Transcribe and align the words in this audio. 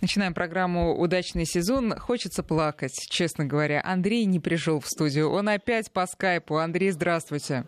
Начинаем 0.00 0.32
программу 0.32 0.96
«Удачный 0.98 1.44
сезон». 1.44 1.94
Хочется 1.98 2.42
плакать, 2.42 2.94
честно 3.10 3.44
говоря. 3.44 3.82
Андрей 3.84 4.24
не 4.24 4.40
пришел 4.40 4.80
в 4.80 4.88
студию. 4.88 5.30
Он 5.30 5.48
опять 5.50 5.92
по 5.92 6.06
скайпу. 6.06 6.56
Андрей, 6.56 6.90
здравствуйте. 6.90 7.66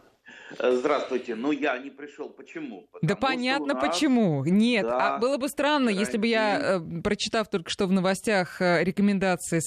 Э, 0.59 0.77
здравствуйте. 0.77 1.35
Ну, 1.35 1.53
я 1.53 1.79
не 1.79 1.91
пришел. 1.91 2.29
Почему? 2.29 2.87
Потому 2.93 3.09
да 3.09 3.17
понятно 3.17 3.75
нас... 3.75 3.83
почему. 3.83 4.45
Нет, 4.45 4.85
да, 4.85 5.17
а 5.17 5.19
было 5.19 5.39
бы 5.39 5.49
странно, 5.49 5.89
если 5.89 6.19
бы 6.19 6.27
я, 6.27 6.79
э, 6.79 7.01
прочитав 7.03 7.49
только 7.49 7.71
что 7.71 7.87
в 7.87 7.93
новостях 7.93 8.61
э, 8.61 8.83
рекомендации 8.85 9.61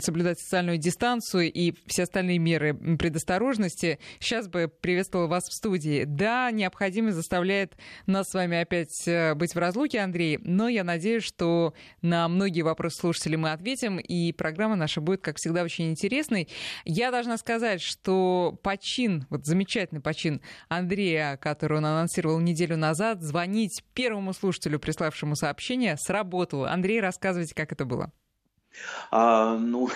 соблюдать 0.00 0.38
социальную 0.40 0.78
дистанцию 0.78 1.52
и 1.52 1.74
все 1.86 2.04
остальные 2.04 2.38
меры 2.38 2.74
предосторожности, 2.74 3.98
сейчас 4.20 4.48
бы 4.48 4.68
приветствовала 4.68 5.26
вас 5.26 5.44
в 5.44 5.54
студии. 5.54 6.04
Да, 6.04 6.50
необходимость 6.50 7.16
заставляет 7.16 7.74
нас 8.06 8.28
с 8.28 8.34
вами 8.34 8.58
опять 8.58 9.08
быть 9.36 9.54
в 9.54 9.58
разлуке, 9.58 10.00
Андрей, 10.00 10.38
но 10.42 10.68
я 10.68 10.84
надеюсь, 10.84 11.24
что 11.24 11.74
на 12.02 12.28
многие 12.28 12.62
вопросы 12.62 12.98
слушателей 13.00 13.36
мы 13.36 13.52
ответим, 13.52 13.98
и 13.98 14.32
программа 14.32 14.76
наша 14.76 15.00
будет, 15.00 15.20
как 15.20 15.36
всегда, 15.36 15.62
очень 15.62 15.90
интересной. 15.90 16.48
Я 16.84 17.10
должна 17.10 17.36
сказать, 17.36 17.80
что 17.80 18.58
почин, 18.62 19.26
вот 19.30 19.44
замечательный 19.44 20.00
почин 20.00 20.13
почин 20.14 20.40
Андрея, 20.68 21.36
который 21.36 21.78
он 21.78 21.86
анонсировал 21.86 22.38
неделю 22.38 22.76
назад, 22.76 23.20
звонить 23.20 23.82
первому 23.94 24.32
слушателю, 24.32 24.78
приславшему 24.78 25.34
сообщение, 25.34 25.96
сработало. 25.96 26.70
Андрей, 26.70 27.00
рассказывайте, 27.00 27.52
как 27.54 27.72
это 27.72 27.84
было. 27.84 28.12
А, 29.10 29.56
ну, 29.56 29.88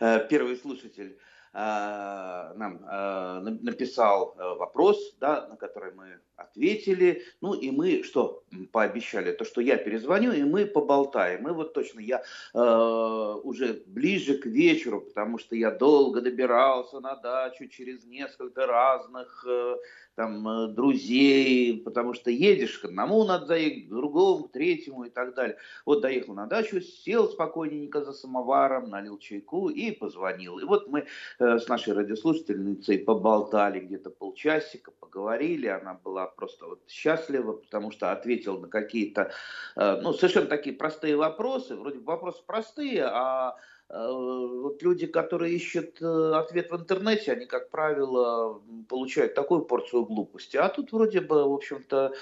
первый 0.30 0.56
слушатель 0.56 1.18
а, 1.52 2.54
нам 2.54 2.80
а, 2.86 3.40
написал 3.40 4.34
э, 4.38 4.42
вопрос, 4.58 4.98
да, 5.20 5.46
на 5.48 5.56
который 5.56 5.92
мы 5.92 6.18
ответили. 6.36 7.24
Ну 7.40 7.54
и 7.54 7.70
мы 7.70 8.02
что 8.02 8.42
пообещали? 8.72 9.32
То, 9.32 9.44
что 9.44 9.60
я 9.60 9.76
перезвоню, 9.76 10.32
и 10.32 10.42
мы 10.42 10.66
поболтаем. 10.66 11.48
И 11.48 11.52
вот 11.52 11.72
точно 11.72 12.00
я 12.00 12.22
э, 12.54 13.40
уже 13.42 13.82
ближе 13.86 14.38
к 14.38 14.46
вечеру, 14.46 15.00
потому 15.00 15.38
что 15.38 15.56
я 15.56 15.70
долго 15.70 16.20
добирался 16.20 17.00
на 17.00 17.16
дачу 17.16 17.68
через 17.68 18.04
несколько 18.04 18.66
разных 18.66 19.44
э, 19.48 19.76
там 20.16 20.48
э, 20.48 20.68
друзей, 20.68 21.82
потому 21.82 22.14
что 22.14 22.30
едешь 22.30 22.78
к 22.78 22.86
одному 22.86 23.24
надо 23.24 23.46
заехать, 23.46 23.86
к 23.86 23.90
другому, 23.90 24.44
к 24.44 24.52
третьему 24.52 25.04
и 25.04 25.10
так 25.10 25.34
далее. 25.34 25.58
Вот 25.84 26.00
доехал 26.00 26.34
на 26.34 26.46
дачу, 26.46 26.80
сел 26.80 27.28
спокойненько 27.28 28.02
за 28.02 28.12
самоваром, 28.12 28.90
налил 28.90 29.18
чайку 29.18 29.68
и 29.68 29.92
позвонил. 29.92 30.58
И 30.58 30.64
вот 30.64 30.88
мы 30.88 31.06
э, 31.38 31.58
с 31.58 31.68
нашей 31.68 31.92
радиослушательницей 31.92 32.98
поболтали 32.98 33.80
где-то 33.80 34.10
полчасика, 34.10 34.90
поговорили, 34.90 35.66
она 35.66 35.94
была 36.02 36.25
просто 36.26 36.66
вот 36.66 36.80
счастлива, 36.88 37.52
потому 37.52 37.90
что 37.90 38.12
ответил 38.12 38.58
на 38.58 38.68
какие-то, 38.68 39.32
э, 39.76 40.00
ну, 40.02 40.12
совершенно 40.12 40.46
такие 40.46 40.74
простые 40.74 41.16
вопросы, 41.16 41.76
вроде 41.76 41.98
бы 41.98 42.06
вопросы 42.06 42.42
простые, 42.46 43.04
а 43.04 43.56
Э, 43.88 44.08
вот 44.10 44.82
люди, 44.82 45.06
которые 45.06 45.54
ищут 45.54 46.02
э, 46.02 46.32
ответ 46.34 46.70
в 46.70 46.76
интернете, 46.76 47.32
они, 47.32 47.46
как 47.46 47.70
правило, 47.70 48.60
получают 48.88 49.34
такую 49.34 49.64
порцию 49.64 50.04
глупости. 50.06 50.56
А 50.56 50.68
тут 50.68 50.92
вроде 50.92 51.20
бы, 51.20 51.48
в 51.48 51.52
общем-то, 51.52 52.12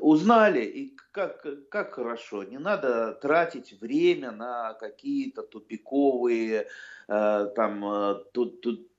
узнали, 0.00 0.64
и 0.64 0.96
как, 1.12 1.46
как 1.68 1.94
хорошо. 1.94 2.42
Не 2.42 2.58
надо 2.58 3.12
тратить 3.12 3.80
время 3.80 4.32
на 4.32 4.74
какие-то 4.74 5.42
тупиковые 5.42 6.66
там, 7.06 8.24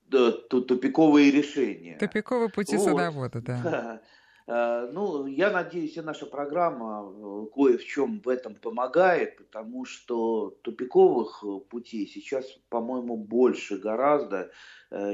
тупиковые 0.10 1.32
решения. 1.32 1.98
Тупиковые 1.98 2.50
пути 2.50 2.78
вот. 2.78 2.86
садовода, 2.86 3.42
да. 3.42 4.02
Э, 4.48 4.90
ну, 4.94 5.26
я 5.26 5.50
надеюсь, 5.52 5.98
и 5.98 6.02
наша 6.02 6.26
программа 6.26 7.04
э, 7.06 7.46
кое 7.54 7.78
в 7.78 7.86
чем 7.86 8.22
в 8.22 8.30
этом 8.30 8.56
помогает, 8.56 9.38
потому 9.38 9.86
что 9.86 10.52
тупиковых 10.62 11.44
э, 11.44 11.60
путей 11.70 12.08
сейчас, 12.08 12.46
по-моему, 12.70 13.18
больше 13.18 13.78
гораздо, 13.78 14.52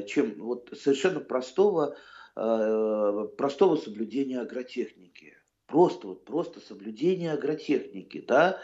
чем 0.07 0.35
вот 0.37 0.69
совершенно 0.77 1.21
простого, 1.21 1.95
простого 2.35 3.77
соблюдения 3.77 4.39
агротехники. 4.39 5.37
Просто 5.65 6.07
вот 6.07 6.25
просто 6.25 6.59
соблюдение 6.59 7.31
агротехники, 7.31 8.23
да. 8.27 8.59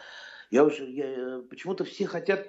Я 0.52 0.64
уже, 0.64 0.90
я, 0.90 1.42
почему-то 1.50 1.86
все 1.86 2.06
хотят 2.06 2.48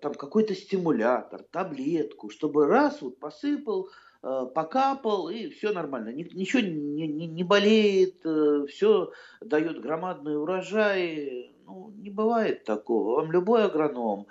там 0.00 0.14
какой-то 0.14 0.54
стимулятор, 0.54 1.42
таблетку, 1.50 2.30
чтобы 2.30 2.66
раз 2.66 3.02
вот 3.02 3.18
посыпал, 3.18 3.88
Э, 4.28 4.44
покапал, 4.52 5.28
и 5.28 5.48
все 5.50 5.72
нормально. 5.72 6.08
Ничего 6.08 6.60
не, 6.60 7.06
не, 7.06 7.26
не 7.26 7.44
болеет, 7.44 8.24
э, 8.24 8.66
все 8.68 9.12
дает 9.40 9.80
громадный 9.80 10.36
урожай. 10.36 11.54
Ну, 11.64 11.92
не 11.96 12.10
бывает 12.10 12.64
такого. 12.64 13.20
Вам 13.20 13.30
любой 13.30 13.64
агроном 13.64 14.26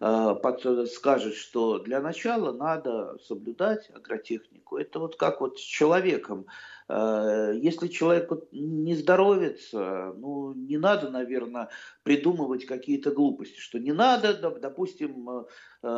э, 0.00 0.86
скажет, 0.86 1.34
что 1.34 1.80
для 1.80 2.00
начала 2.00 2.52
надо 2.52 3.18
соблюдать 3.26 3.90
агротехнику. 3.90 4.76
Это 4.76 5.00
вот 5.00 5.16
как 5.16 5.40
вот 5.40 5.58
с 5.58 5.62
человеком. 5.62 6.46
Э, 6.90 7.52
если 7.54 7.86
человек 7.86 8.32
не 8.50 8.96
здоровится, 8.96 10.12
ну, 10.16 10.54
не 10.54 10.76
надо, 10.76 11.08
наверное, 11.08 11.68
придумывать 12.02 12.66
какие-то 12.66 13.12
глупости, 13.12 13.60
что 13.60 13.78
не 13.78 13.92
надо, 13.92 14.34
допустим, 14.34 15.30
э, 15.30 15.44
э, 15.82 15.88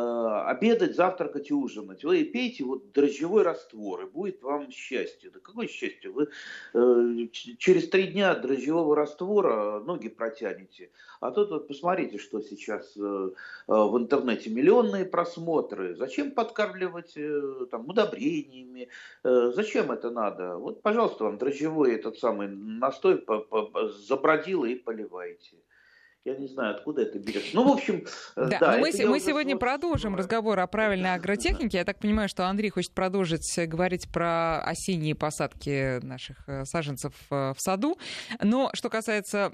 обедать, 0.45 0.95
завтракать 0.95 1.49
и 1.49 1.53
ужинать. 1.53 2.03
Вы 2.03 2.23
пейте 2.25 2.63
вот 2.63 2.91
дрожжевой 2.91 3.41
раствор, 3.41 4.03
и 4.03 4.05
будет 4.05 4.43
вам 4.43 4.69
счастье. 4.69 5.31
Да 5.31 5.39
какое 5.39 5.67
счастье? 5.67 6.11
Вы 6.11 6.27
через 7.31 7.89
три 7.89 8.07
дня 8.07 8.35
дрожжевого 8.35 8.95
раствора 8.95 9.79
ноги 9.79 10.09
протянете. 10.09 10.91
А 11.19 11.31
тут 11.31 11.49
вот 11.49 11.67
посмотрите, 11.67 12.19
что 12.19 12.41
сейчас 12.41 12.95
в 12.95 13.97
интернете. 13.97 14.49
Миллионные 14.49 15.05
просмотры. 15.05 15.95
Зачем 15.95 16.31
подкармливать 16.31 17.17
там, 17.71 17.87
удобрениями? 17.89 18.89
Зачем 19.23 19.91
это 19.91 20.11
надо? 20.11 20.57
Вот 20.57 20.82
пожалуйста, 20.83 21.23
вам 21.23 21.37
дрожжевой 21.39 21.95
этот 21.95 22.19
самый 22.19 22.47
настой 22.47 23.25
забродило 24.07 24.65
и 24.65 24.75
поливайте. 24.75 25.57
Я 26.25 26.35
не 26.35 26.47
знаю, 26.47 26.75
откуда 26.75 27.01
это 27.01 27.19
берется. 27.19 27.49
Ну, 27.53 27.67
в 27.67 27.73
общем, 27.73 28.05
э, 28.37 28.47
да. 28.49 28.59
да 28.59 28.77
мы, 28.77 28.91
мы 29.07 29.19
сегодня 29.19 29.57
продолжим 29.57 30.15
разговор 30.15 30.57
о 30.57 30.67
правильной 30.67 31.15
агротехнике. 31.15 31.79
Я 31.79 31.83
так 31.83 31.99
понимаю, 31.99 32.29
что 32.29 32.47
Андрей 32.47 32.69
хочет 32.69 32.93
продолжить 32.93 33.59
говорить 33.67 34.09
про 34.09 34.61
осенние 34.61 35.15
посадки 35.15 35.99
наших 36.01 36.47
э, 36.47 36.63
саженцев 36.63 37.13
э, 37.29 37.53
в 37.53 37.59
саду. 37.59 37.97
Но 38.41 38.69
что 38.73 38.89
касается 38.89 39.53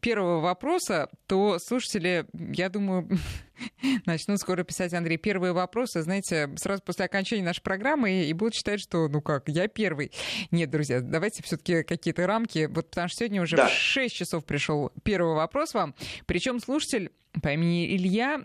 первого 0.00 0.40
вопроса, 0.40 1.08
то 1.26 1.58
слушатели, 1.58 2.26
я 2.34 2.68
думаю, 2.68 3.08
начнут 4.06 4.38
скоро 4.40 4.62
писать, 4.64 4.94
Андрей, 4.94 5.16
первые 5.16 5.52
вопросы, 5.52 6.02
знаете, 6.02 6.50
сразу 6.56 6.82
после 6.82 7.04
окончания 7.04 7.42
нашей 7.42 7.62
программы 7.62 8.24
и 8.24 8.32
будут 8.32 8.54
считать, 8.54 8.80
что, 8.80 9.08
ну 9.08 9.20
как, 9.20 9.48
я 9.48 9.68
первый. 9.68 10.12
Нет, 10.50 10.70
друзья, 10.70 11.00
давайте 11.00 11.42
все-таки 11.42 11.82
какие-то 11.82 12.26
рамки, 12.26 12.66
вот 12.70 12.90
потому 12.90 13.08
что 13.08 13.18
сегодня 13.18 13.42
уже 13.42 13.56
да. 13.56 13.68
в 13.68 13.72
6 13.72 14.14
часов 14.14 14.44
пришел 14.44 14.92
первый 15.02 15.34
вопрос 15.34 15.74
вам, 15.74 15.94
причем 16.26 16.60
слушатель 16.60 17.12
по 17.42 17.52
имени 17.52 17.96
Илья 17.96 18.40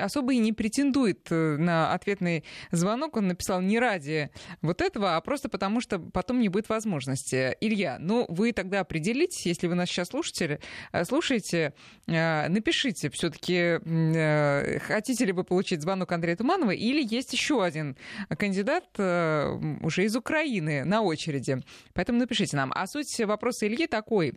особо 0.00 0.32
и 0.32 0.38
не 0.38 0.52
претендует 0.52 1.26
э, 1.30 1.56
на 1.58 1.92
ответный 1.92 2.44
звонок. 2.70 3.16
Он 3.16 3.28
написал 3.28 3.60
не 3.60 3.78
ради 3.78 4.30
вот 4.62 4.80
этого, 4.80 5.16
а 5.16 5.20
просто 5.20 5.48
потому, 5.48 5.80
что 5.80 5.98
потом 5.98 6.40
не 6.40 6.48
будет 6.48 6.68
возможности. 6.68 7.56
Илья, 7.60 7.98
ну 8.00 8.24
вы 8.28 8.52
тогда 8.52 8.80
определитесь, 8.80 9.44
если 9.46 9.66
вы 9.66 9.74
нас 9.74 9.88
сейчас 9.88 10.08
слушаете, 10.08 10.60
э, 10.92 11.04
слушаете, 11.04 11.74
э, 12.06 12.48
напишите 12.48 13.10
все-таки, 13.10 13.78
хотите 14.80 15.24
ли 15.24 15.32
вы 15.32 15.44
получить 15.44 15.82
звонок 15.82 16.10
Андрея 16.12 16.36
Туманова, 16.36 16.70
или 16.70 17.06
есть 17.06 17.32
еще 17.32 17.62
один 17.62 17.96
кандидат 18.28 18.86
уже 18.98 20.04
из 20.04 20.16
Украины 20.16 20.84
на 20.84 21.02
очереди. 21.02 21.62
Поэтому 21.92 22.18
напишите 22.18 22.56
нам. 22.56 22.72
А 22.74 22.86
суть 22.86 23.18
вопроса 23.20 23.66
Ильи 23.66 23.86
такой. 23.86 24.34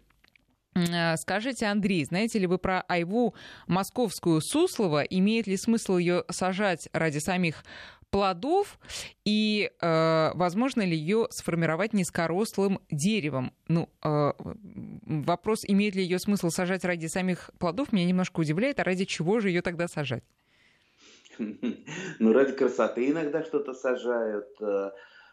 Э, 0.75 1.18
скажите, 1.18 1.66
Андрей, 1.66 2.06
знаете 2.06 2.40
ли 2.40 2.47
вы 2.47 2.57
про 2.57 2.81
айву 2.88 3.33
московскую 3.68 4.42
Суслова? 4.42 5.04
Имеет 5.04 5.48
ли 5.48 5.57
смысл 5.57 5.98
ее 5.98 6.24
сажать 6.30 6.89
ради 6.94 7.19
самих 7.19 7.63
плодов 8.12 8.80
и 9.24 9.69
э, 9.81 10.31
возможно 10.33 10.81
ли 10.81 10.98
ее 10.98 11.27
сформировать 11.31 11.94
низкорослым 11.94 12.80
деревом? 12.89 13.54
Ну, 13.68 13.89
э, 14.04 14.31
вопрос, 15.06 15.63
имеет 15.68 15.95
ли 15.95 16.04
ее 16.04 16.19
смысл 16.19 16.50
сажать 16.50 16.83
ради 16.86 17.07
самих 17.07 17.51
плодов, 17.60 17.92
меня 17.92 18.06
немножко 18.06 18.39
удивляет, 18.39 18.80
а 18.80 18.83
ради 18.83 19.06
чего 19.06 19.39
же 19.39 19.50
ее 19.50 19.62
тогда 19.62 19.88
сажать? 19.88 20.24
Ну, 22.19 22.33
ради 22.33 22.51
красоты 22.51 23.12
иногда 23.12 23.44
что-то 23.44 23.74
сажают. 23.74 24.50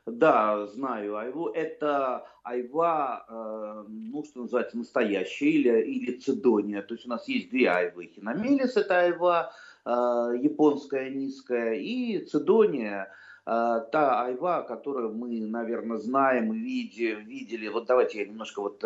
Э, 0.06 0.10
да, 0.10 0.66
знаю 0.66 1.16
айву. 1.16 1.48
Это 1.48 2.26
айва, 2.42 3.24
э, 3.28 3.84
ну, 3.88 4.24
что 4.24 4.40
называется, 4.40 4.78
настоящая 4.78 5.50
или, 5.50 5.82
или 5.82 6.12
цидония. 6.18 6.82
То 6.82 6.94
есть 6.94 7.06
у 7.06 7.10
нас 7.10 7.28
есть 7.28 7.50
две 7.50 7.68
айвы. 7.68 8.10
Хиномелис– 8.14 8.76
это 8.76 9.00
айва 9.00 9.52
э, 9.84 9.90
японская 9.90 11.10
низкая, 11.10 11.74
и 11.74 12.24
цидония 12.24 13.12
та 13.48 14.24
айва, 14.24 14.62
которую 14.62 15.14
мы, 15.14 15.40
наверное, 15.40 15.98
знаем, 15.98 16.50
види, 16.50 17.14
видели. 17.14 17.68
Вот 17.68 17.86
давайте 17.86 18.18
я 18.18 18.26
немножко 18.26 18.60
вот 18.60 18.84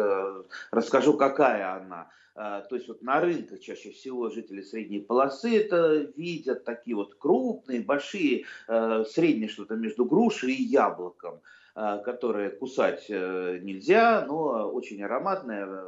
расскажу, 0.70 1.14
какая 1.16 1.80
она. 1.80 2.08
То 2.34 2.68
есть 2.70 2.88
вот 2.88 3.02
на 3.02 3.20
рынках 3.20 3.60
чаще 3.60 3.90
всего 3.90 4.30
жители 4.30 4.62
средней 4.62 5.00
полосы 5.00 5.58
это 5.58 6.10
видят 6.16 6.64
такие 6.64 6.96
вот 6.96 7.16
крупные, 7.16 7.80
большие, 7.80 8.44
средние 8.66 9.48
что-то 9.48 9.74
между 9.74 10.04
грушей 10.04 10.54
и 10.54 10.62
яблоком. 10.62 11.40
А, 11.72 11.98
которые 11.98 12.50
кусать 12.50 13.06
э, 13.08 13.58
нельзя, 13.62 14.24
но 14.26 14.68
очень 14.70 15.02
ароматная, 15.04 15.82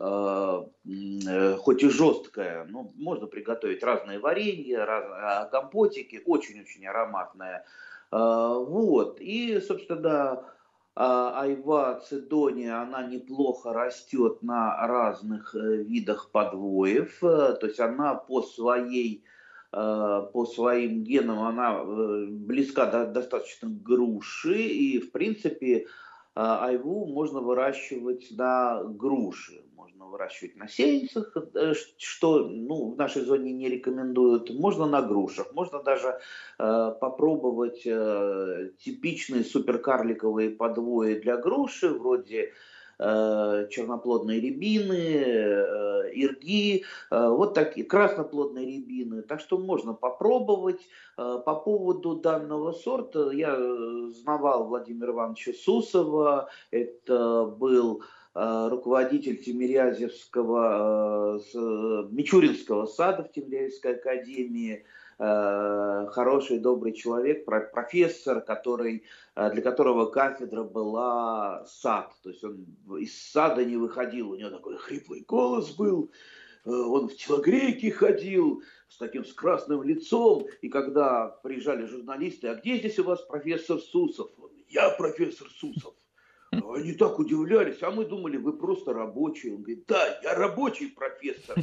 э, 0.00 1.56
хоть 1.58 1.82
и 1.82 1.88
жесткая, 1.90 2.64
но 2.64 2.90
можно 2.96 3.26
приготовить 3.26 3.82
разные 3.82 4.18
варенья, 4.18 4.84
а, 4.88 5.44
компотики, 5.44 6.22
очень-очень 6.24 6.86
ароматная. 6.86 7.66
А, 8.10 8.54
вот, 8.54 9.20
и, 9.20 9.60
собственно, 9.60 10.00
да, 10.00 10.54
айва 10.96 12.00
цидония, 12.00 12.80
она 12.80 13.06
неплохо 13.06 13.72
растет 13.72 14.42
на 14.42 14.86
разных 14.86 15.54
видах 15.54 16.30
подвоев, 16.30 17.18
то 17.20 17.58
есть 17.62 17.80
она 17.80 18.14
по 18.14 18.42
своей 18.42 19.24
Э, 19.76 20.28
по 20.32 20.46
своим 20.46 21.02
генам 21.02 21.40
она 21.40 21.80
э, 21.82 22.26
близка 22.28 22.86
до, 22.86 23.06
достаточно 23.06 23.68
к 23.68 23.82
груши, 23.82 24.62
и 24.62 25.00
в 25.00 25.10
принципе 25.10 25.78
э, 25.78 25.84
айву 26.36 27.06
можно 27.06 27.40
выращивать 27.40 28.28
на 28.30 28.84
груши, 28.84 29.63
выращивать 30.14 30.56
на 30.56 30.68
сеянцах, 30.68 31.36
что 31.98 32.46
ну, 32.48 32.92
в 32.92 32.96
нашей 32.96 33.22
зоне 33.22 33.52
не 33.52 33.68
рекомендуют, 33.68 34.50
можно 34.50 34.86
на 34.86 35.02
грушах, 35.02 35.52
можно 35.52 35.82
даже 35.82 36.20
э, 36.58 36.94
попробовать 37.00 37.82
э, 37.84 38.70
типичные 38.78 39.44
суперкарликовые 39.44 40.50
подвои 40.50 41.14
для 41.14 41.36
груши, 41.36 41.88
вроде 41.88 42.52
Э, 42.96 43.66
черноплодные 43.70 44.40
рябины, 44.40 44.94
э, 44.94 46.12
ирги, 46.14 46.84
э, 47.10 47.28
вот 47.28 47.52
такие 47.54 47.84
красноплодные 47.84 48.66
рябины. 48.66 49.22
Так 49.22 49.40
что 49.40 49.58
можно 49.58 49.94
попробовать. 49.94 50.80
По 51.16 51.54
поводу 51.54 52.16
данного 52.16 52.72
сорта 52.72 53.30
я 53.30 53.56
знавал 54.10 54.66
Владимира 54.66 55.12
Ивановича 55.12 55.52
Сусова. 55.52 56.48
Это 56.72 57.44
был 57.44 58.02
руководитель 58.34 59.42
Тимирязевского, 59.42 61.40
Мичуринского 62.10 62.86
сада 62.86 63.24
в 63.24 63.32
Тимирязевской 63.32 63.94
академии. 63.94 64.84
Э, 65.18 66.06
хороший, 66.10 66.58
добрый 66.58 66.92
человек, 66.92 67.44
профессор, 67.44 68.40
который, 68.40 69.04
э, 69.36 69.50
для 69.52 69.62
которого 69.62 70.06
кафедра 70.06 70.64
была 70.64 71.64
сад. 71.66 72.12
То 72.22 72.30
есть 72.30 72.42
он 72.42 72.66
из 72.98 73.16
сада 73.30 73.64
не 73.64 73.76
выходил, 73.76 74.32
у 74.32 74.36
него 74.36 74.50
такой 74.50 74.76
хриплый 74.76 75.24
голос 75.26 75.70
был, 75.70 76.10
э, 76.64 76.70
он 76.70 77.08
в 77.08 77.14
телогрейке 77.14 77.92
ходил 77.92 78.62
с 78.88 78.96
таким 78.96 79.24
с 79.24 79.32
красным 79.32 79.84
лицом, 79.84 80.46
и 80.62 80.68
когда 80.68 81.28
приезжали 81.42 81.86
журналисты, 81.86 82.48
а 82.48 82.56
где 82.56 82.78
здесь 82.78 82.98
у 82.98 83.04
вас 83.04 83.22
профессор 83.22 83.78
Сусов? 83.78 84.30
Я 84.68 84.90
профессор 84.90 85.48
Сусов. 85.48 85.94
Они 86.74 86.92
так 86.92 87.18
удивлялись, 87.18 87.82
а 87.82 87.90
мы 87.90 88.04
думали, 88.04 88.36
вы 88.36 88.56
просто 88.56 88.92
рабочий. 88.92 89.50
Он 89.50 89.62
говорит, 89.62 89.84
да, 89.86 90.20
я 90.22 90.34
рабочий 90.34 90.88
профессор. 90.88 91.56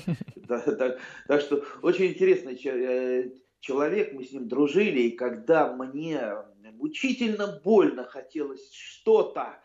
Так 1.27 1.41
что 1.41 1.63
очень 1.81 2.07
интересный 2.07 2.59
э, 2.65 3.31
человек, 3.61 4.11
мы 4.11 4.25
с 4.25 4.33
ним 4.33 4.49
дружили, 4.49 5.01
и 5.01 5.11
когда 5.11 5.73
мне 5.73 6.33
мучительно 6.73 7.61
больно 7.63 8.03
хотелось 8.05 8.73
что-то 8.73 9.61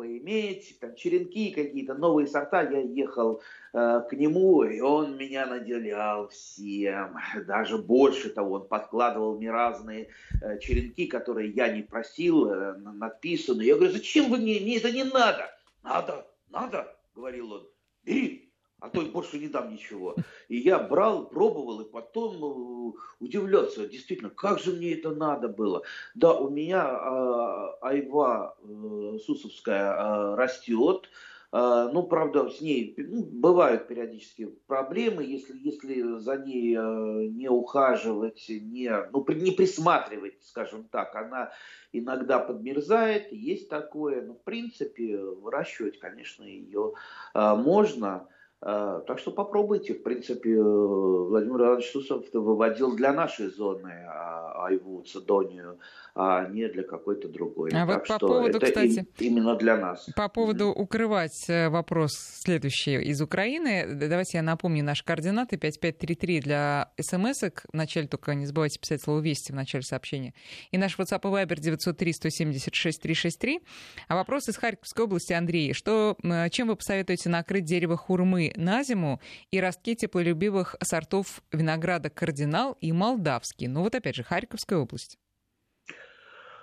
поиметь, 0.00 0.78
там 0.80 0.94
черенки 0.94 1.50
какие-то, 1.50 1.92
новые 1.92 2.26
сорта, 2.26 2.62
я 2.62 2.80
ехал 2.80 3.42
э, 3.74 4.00
к 4.08 4.14
нему, 4.14 4.62
и 4.62 4.80
он 4.80 5.18
меня 5.18 5.44
наделял 5.44 6.28
всем, 6.28 7.18
даже 7.46 7.76
больше 7.76 8.30
того, 8.30 8.54
он 8.54 8.66
подкладывал 8.66 9.36
мне 9.36 9.50
разные 9.50 10.08
э, 10.40 10.58
черенки, 10.58 11.06
которые 11.06 11.50
я 11.50 11.68
не 11.68 11.82
просил, 11.82 12.50
э, 12.50 12.78
написанные. 12.78 13.68
Я 13.68 13.76
говорю, 13.76 13.92
зачем 13.92 14.30
вы 14.30 14.38
мне, 14.38 14.58
мне 14.60 14.78
это 14.78 14.90
не 14.90 15.04
надо. 15.04 15.50
Надо, 15.82 16.26
надо, 16.48 16.96
говорил 17.14 17.52
он, 17.52 17.68
бери, 18.02 18.39
а 18.80 18.88
то 18.88 19.02
больше 19.02 19.38
не 19.38 19.48
дам 19.48 19.72
ничего. 19.72 20.16
И 20.48 20.56
я 20.56 20.78
брал, 20.78 21.26
пробовал, 21.26 21.80
и 21.82 21.90
потом 21.90 22.36
э, 22.36 22.92
удивлялся, 23.20 23.86
действительно, 23.86 24.30
как 24.30 24.58
же 24.58 24.72
мне 24.72 24.94
это 24.94 25.10
надо 25.14 25.48
было. 25.48 25.82
Да, 26.14 26.34
у 26.34 26.48
меня 26.50 26.88
э, 26.88 27.66
айва 27.82 28.56
э, 28.62 29.18
сусовская 29.24 29.92
э, 29.92 30.34
растет, 30.34 31.10
э, 31.52 31.90
ну, 31.92 32.04
правда, 32.04 32.48
с 32.48 32.60
ней 32.60 32.94
ну, 32.96 33.22
бывают 33.22 33.86
периодически 33.86 34.46
проблемы, 34.66 35.24
если, 35.24 35.58
если 35.58 36.18
за 36.18 36.38
ней 36.38 36.76
э, 36.76 37.26
не 37.28 37.48
ухаживать, 37.48 38.46
не, 38.48 38.90
ну, 39.12 39.24
не 39.28 39.50
присматривать, 39.50 40.38
скажем 40.42 40.84
так, 40.84 41.14
она 41.14 41.52
иногда 41.92 42.38
подмерзает, 42.38 43.30
есть 43.30 43.68
такое, 43.68 44.22
но 44.22 44.34
в 44.34 44.42
принципе 44.42 45.18
выращивать, 45.18 45.98
конечно, 45.98 46.44
ее 46.44 46.94
э, 47.34 47.54
можно. 47.56 48.26
А, 48.62 49.00
так 49.00 49.18
что 49.18 49.30
попробуйте. 49.30 49.94
В 49.94 50.02
принципе, 50.02 50.50
э, 50.50 50.62
Владимир 50.62 51.60
Иванович 51.62 51.92
Сусов 51.92 52.24
выводил 52.34 52.94
для 52.94 53.14
нашей 53.14 53.48
зоны 53.48 54.04
а, 54.06 54.66
Айву, 54.66 55.02
Цедонию, 55.02 55.78
а 56.14 56.46
не 56.46 56.68
для 56.68 56.82
какой-то 56.82 57.28
другой. 57.28 57.70
А 57.70 57.86
так 57.86 58.06
вот 58.06 58.08
по 58.08 58.26
поводу, 58.26 58.58
это 58.58 58.66
кстати, 58.66 59.06
именно 59.18 59.56
для 59.56 59.78
нас. 59.78 60.06
По 60.14 60.28
поводу 60.28 60.64
mm-hmm. 60.64 60.82
укрывать 60.82 61.48
э, 61.48 61.70
вопрос 61.70 62.12
следующий 62.12 62.96
из 62.96 63.22
Украины. 63.22 63.94
Давайте 63.94 64.36
я 64.36 64.42
напомню 64.42 64.84
наши 64.84 65.04
координаты. 65.04 65.56
5533 65.56 66.40
для 66.40 66.92
смс 67.00 67.42
-ок. 67.42 67.60
Вначале 67.72 68.08
только 68.08 68.34
не 68.34 68.44
забывайте 68.44 68.78
писать 68.78 69.02
слово 69.02 69.20
«Вести» 69.20 69.52
в 69.52 69.54
начале 69.54 69.82
сообщения. 69.82 70.34
И 70.70 70.76
наш 70.76 70.98
WhatsApp 70.98 71.20
и 71.22 71.28
Viber 71.28 71.58
903 71.58 72.12
176 72.12 73.00
363. 73.00 73.60
А 74.08 74.16
вопрос 74.16 74.48
из 74.50 74.58
Харьковской 74.58 75.06
области, 75.06 75.32
Андрей. 75.32 75.72
Что, 75.72 76.16
чем 76.50 76.68
вы 76.68 76.76
посоветуете 76.76 77.30
накрыть 77.30 77.64
дерево 77.64 77.96
хурмы 77.96 78.49
на 78.56 78.82
зиму 78.82 79.20
и 79.50 79.60
ростки 79.60 79.94
теплолюбивых 79.94 80.76
сортов 80.82 81.42
винограда 81.52 82.10
«Кардинал» 82.10 82.76
и 82.80 82.92
«Молдавский». 82.92 83.66
Ну 83.66 83.82
вот 83.82 83.94
опять 83.94 84.16
же, 84.16 84.22
Харьковская 84.22 84.78
область. 84.78 85.18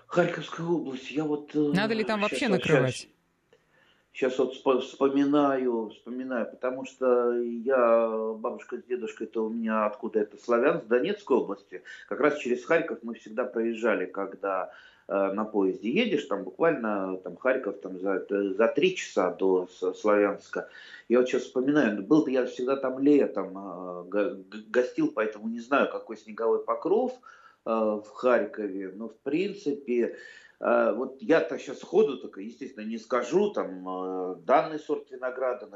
Харьковская 0.07 0.65
область, 0.65 1.11
я 1.11 1.25
вот... 1.25 1.51
Э, 1.53 1.71
Надо 1.73 1.93
ли 1.93 2.03
там 2.03 2.21
вообще 2.21 2.47
накрывать? 2.47 3.07
Сейчас, 4.13 4.33
сейчас 4.33 4.39
вот 4.39 4.83
вспоминаю, 4.83 5.89
вспоминаю, 5.89 6.49
потому 6.49 6.85
что 6.85 7.33
я, 7.39 8.33
бабушка 8.35 8.77
с 8.77 8.83
дедушкой, 8.83 9.27
это 9.27 9.41
у 9.41 9.49
меня 9.49 9.85
откуда 9.85 10.21
это, 10.21 10.37
славян, 10.37 10.81
с 10.81 10.85
Донецкой 10.85 11.37
области. 11.37 11.83
Как 12.07 12.19
раз 12.21 12.37
через 12.39 12.65
Харьков 12.65 12.99
мы 13.03 13.15
всегда 13.15 13.43
проезжали, 13.43 14.05
когда 14.05 14.71
на 15.07 15.45
поезде 15.45 15.89
едешь, 15.89 16.25
там 16.25 16.43
буквально 16.43 17.17
там 17.23 17.37
Харьков 17.37 17.79
там 17.79 17.97
за, 17.99 18.25
за 18.29 18.67
три 18.67 18.95
часа 18.95 19.31
до 19.31 19.67
Славянска. 19.67 20.69
Я 21.09 21.19
вот 21.19 21.29
сейчас 21.29 21.43
вспоминаю, 21.43 22.03
был-то 22.03 22.29
я 22.29 22.45
всегда 22.45 22.75
там 22.75 22.99
летом 22.99 23.57
э, 24.11 24.35
гостил, 24.67 25.11
поэтому 25.13 25.47
не 25.47 25.61
знаю, 25.61 25.89
какой 25.89 26.17
снеговой 26.17 26.63
покров 26.63 27.13
э, 27.65 27.69
в 27.69 28.09
Харькове, 28.13 28.91
но 28.93 29.07
в 29.07 29.15
принципе 29.19 30.17
вот 30.59 31.21
я-то 31.21 31.59
сейчас 31.59 31.83
ходу 31.83 32.17
только, 32.17 32.41
естественно, 32.41 32.83
не 32.83 32.97
скажу, 32.97 33.51
там, 33.51 33.87
а, 33.87 34.35
данный 34.35 34.79
сорт 34.79 35.11
винограда 35.11 35.69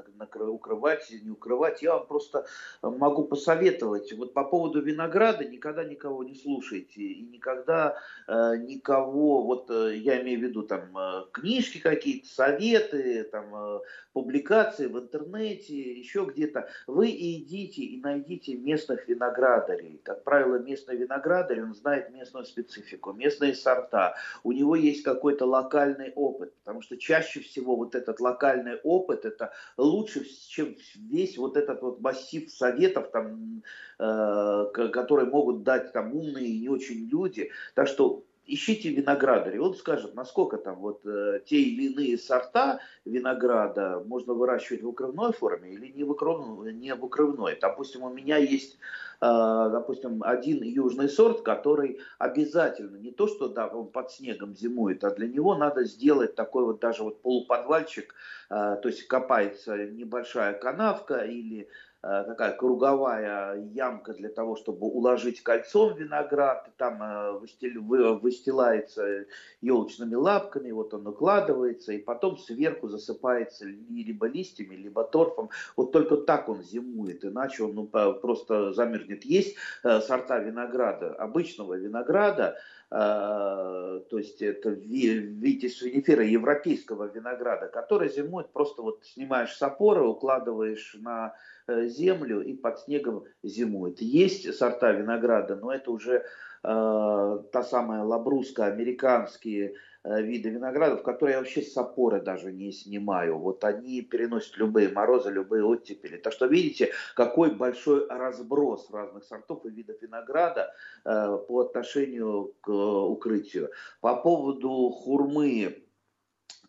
укрывать, 0.49 1.11
не 1.11 1.29
укрывать. 1.29 1.81
Я 1.83 1.97
вам 1.97 2.07
просто 2.07 2.45
могу 2.81 3.25
посоветовать. 3.25 4.11
Вот 4.13 4.33
по 4.33 4.43
поводу 4.43 4.81
винограда 4.81 5.45
никогда 5.45 5.83
никого 5.83 6.23
не 6.23 6.35
слушайте. 6.35 7.01
И 7.01 7.21
никогда 7.21 7.97
а, 8.27 8.55
никого, 8.57 9.43
вот 9.43 9.69
я 9.69 10.21
имею 10.21 10.39
в 10.39 10.43
виду 10.43 10.63
там 10.63 10.91
книжки 11.31 11.79
какие-то, 11.79 12.27
советы, 12.27 13.23
там, 13.31 13.81
публикации 14.13 14.87
в 14.87 14.97
интернете, 14.97 15.99
еще 15.99 16.25
где-то. 16.25 16.69
Вы 16.87 17.11
идите 17.11 17.83
и 17.83 18.01
найдите 18.01 18.55
местных 18.55 19.07
виноградарей. 19.07 20.01
Как 20.03 20.23
правило, 20.23 20.57
местный 20.57 20.97
виноградарь, 20.97 21.61
он 21.61 21.73
знает 21.73 22.11
местную 22.11 22.45
специфику, 22.45 23.13
местные 23.13 23.55
сорта. 23.55 24.15
У 24.43 24.51
него 24.51 24.70
него 24.71 24.75
есть 24.75 25.03
какой-то 25.03 25.45
локальный 25.45 26.11
опыт, 26.15 26.53
потому 26.59 26.81
что 26.81 26.97
чаще 26.97 27.39
всего 27.41 27.75
вот 27.75 27.95
этот 27.95 28.19
локальный 28.19 28.79
опыт 28.83 29.25
это 29.25 29.51
лучше, 29.77 30.25
чем 30.47 30.75
весь 30.95 31.37
вот 31.37 31.57
этот 31.57 31.81
вот 31.81 31.99
массив 32.01 32.49
советов, 32.49 33.11
там, 33.11 33.63
э, 33.99 34.65
которые 34.93 35.29
могут 35.29 35.63
дать 35.63 35.91
там 35.93 36.13
умные 36.15 36.47
и 36.47 36.59
не 36.59 36.69
очень 36.69 37.09
люди. 37.09 37.51
Так 37.75 37.87
что 37.87 38.23
ищите 38.45 38.89
виноградаря, 38.89 39.61
он 39.61 39.75
скажет, 39.75 40.15
насколько 40.15 40.57
там 40.57 40.75
вот 40.77 41.05
э, 41.05 41.41
те 41.45 41.61
или 41.61 41.91
иные 41.91 42.17
сорта 42.17 42.79
винограда 43.05 44.03
можно 44.05 44.33
выращивать 44.33 44.83
в 44.83 44.87
укрывной 44.87 45.33
форме 45.33 45.73
или 45.73 45.87
не 45.87 46.03
в 46.03 46.11
укрывной. 46.11 46.73
Не 46.73 46.95
в 46.95 47.03
укрывной. 47.03 47.57
Допустим, 47.59 48.03
у 48.03 48.09
меня 48.09 48.37
есть 48.37 48.77
допустим, 49.21 50.23
один 50.23 50.63
южный 50.63 51.07
сорт, 51.07 51.43
который 51.43 51.99
обязательно, 52.17 52.97
не 52.97 53.11
то, 53.11 53.27
что 53.27 53.49
да, 53.49 53.67
он 53.67 53.89
под 53.89 54.09
снегом 54.09 54.55
зимует, 54.55 55.03
а 55.03 55.11
для 55.11 55.27
него 55.27 55.55
надо 55.55 55.83
сделать 55.83 56.33
такой 56.33 56.65
вот 56.65 56.79
даже 56.79 57.03
вот 57.03 57.21
полуподвальчик, 57.21 58.15
то 58.49 58.81
есть 58.83 59.05
копается 59.05 59.77
небольшая 59.77 60.53
канавка 60.53 61.17
или 61.17 61.67
Э, 61.67 61.90
такая 62.01 62.53
круговая 62.53 63.55
ямка 63.73 64.13
для 64.13 64.29
того, 64.29 64.55
чтобы 64.55 64.87
уложить 64.87 65.43
кольцом 65.43 65.95
виноград, 65.95 66.69
там 66.77 67.01
э, 67.01 67.31
выстилается 67.39 69.25
елочными 69.61 70.15
лапками, 70.15 70.71
вот 70.71 70.93
он 70.95 71.05
укладывается, 71.05 71.93
и 71.93 71.99
потом 71.99 72.37
сверху 72.37 72.87
засыпается 72.87 73.65
либо 73.65 74.25
листьями, 74.27 74.75
либо 74.75 75.03
торфом. 75.03 75.51
Вот 75.75 75.91
только 75.91 76.17
так 76.17 76.49
он 76.49 76.63
зимует, 76.63 77.23
иначе 77.23 77.63
он 77.63 77.75
ну, 77.75 77.85
просто 77.85 78.73
замерзнет. 78.73 79.23
Есть 79.23 79.55
э, 79.83 80.01
сорта 80.01 80.39
винограда, 80.39 81.13
обычного 81.13 81.75
винограда, 81.75 82.57
то 82.91 84.17
есть 84.17 84.41
это 84.41 84.69
витис 84.69 85.81
винифера 85.81 86.25
европейского 86.25 87.05
винограда, 87.05 87.67
который 87.67 88.09
зимует, 88.09 88.49
просто 88.49 88.81
вот 88.81 89.05
снимаешь 89.05 89.55
с 89.55 89.61
опоры, 89.61 90.05
укладываешь 90.05 90.97
на 90.99 91.33
Э, 91.71 91.87
землю 91.87 92.41
и 92.41 92.53
под 92.53 92.79
снегом 92.79 93.23
зимует. 93.43 94.01
Есть 94.01 94.53
сорта 94.55 94.91
винограда, 94.91 95.55
но 95.55 95.71
это 95.71 95.91
уже 95.91 96.15
э, 96.15 96.23
та 96.63 97.63
самая 97.63 98.03
лабруска, 98.03 98.65
американские 98.65 99.67
э, 99.69 99.73
виды 100.03 100.49
виноградов, 100.49 101.03
которые 101.03 101.33
я 101.33 101.39
вообще 101.39 101.61
с 101.61 101.75
опоры 101.77 102.21
даже 102.21 102.51
не 102.51 102.71
снимаю. 102.71 103.37
Вот 103.37 103.63
они 103.63 104.01
переносят 104.01 104.57
любые 104.57 104.89
морозы, 104.89 105.31
любые 105.31 105.63
оттепели. 105.63 106.17
Так 106.17 106.33
что 106.33 106.47
видите, 106.47 106.91
какой 107.15 107.53
большой 107.53 108.07
разброс 108.07 108.89
разных 108.91 109.23
сортов 109.23 109.65
и 109.65 109.69
видов 109.69 110.01
винограда 110.01 110.73
э, 111.05 111.37
по 111.47 111.59
отношению 111.61 112.53
к 112.61 112.69
укрытию. 112.69 113.69
По 114.01 114.15
поводу 114.15 114.89
хурмы, 114.89 115.83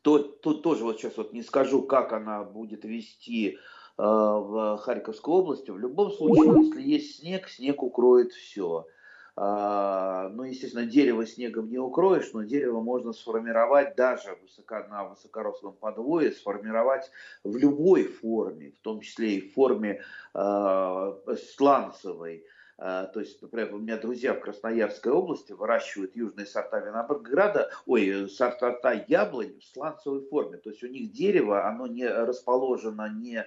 то, 0.02 0.18
тут 0.18 0.62
тоже 0.62 0.84
вот 0.84 0.98
сейчас 0.98 1.16
вот 1.16 1.32
не 1.32 1.42
скажу, 1.42 1.82
как 1.82 2.12
она 2.12 2.44
будет 2.44 2.84
вести 2.84 3.58
Э, 3.98 4.02
в 4.04 4.78
Харьковской 4.78 5.34
области. 5.34 5.70
В 5.70 5.78
любом 5.78 6.10
случае, 6.10 6.64
если 6.64 6.82
есть 6.82 7.20
снег, 7.20 7.48
снег 7.48 7.82
укроет 7.82 8.32
все. 8.32 8.86
А, 9.34 10.28
ну, 10.28 10.42
естественно, 10.42 10.84
дерево 10.84 11.26
снегом 11.26 11.70
не 11.70 11.78
укроешь, 11.78 12.30
но 12.34 12.42
дерево 12.42 12.82
можно 12.82 13.12
сформировать 13.14 13.96
даже 13.96 14.36
высоко, 14.42 14.84
на 14.90 15.04
высокорослом 15.04 15.74
подвое, 15.74 16.32
сформировать 16.32 17.10
в 17.42 17.56
любой 17.56 18.04
форме, 18.04 18.72
в 18.72 18.80
том 18.80 19.00
числе 19.00 19.36
и 19.36 19.48
в 19.48 19.54
форме 19.54 20.02
э, 20.34 21.36
сланцевой. 21.56 22.44
Э, 22.76 23.06
то 23.14 23.20
есть, 23.20 23.40
например, 23.40 23.74
у 23.74 23.78
меня 23.78 23.96
друзья 23.96 24.34
в 24.34 24.40
Красноярской 24.40 25.12
области 25.12 25.52
выращивают 25.52 26.14
южные 26.14 26.44
сорта 26.44 26.80
винограда, 26.80 27.70
ой, 27.86 28.28
сорта 28.28 28.92
яблонь 29.08 29.58
в 29.58 29.64
сланцевой 29.64 30.28
форме. 30.28 30.58
То 30.58 30.68
есть 30.68 30.82
у 30.82 30.88
них 30.88 31.10
дерево, 31.10 31.66
оно 31.66 31.86
не 31.86 32.06
расположено 32.06 33.10
не 33.10 33.46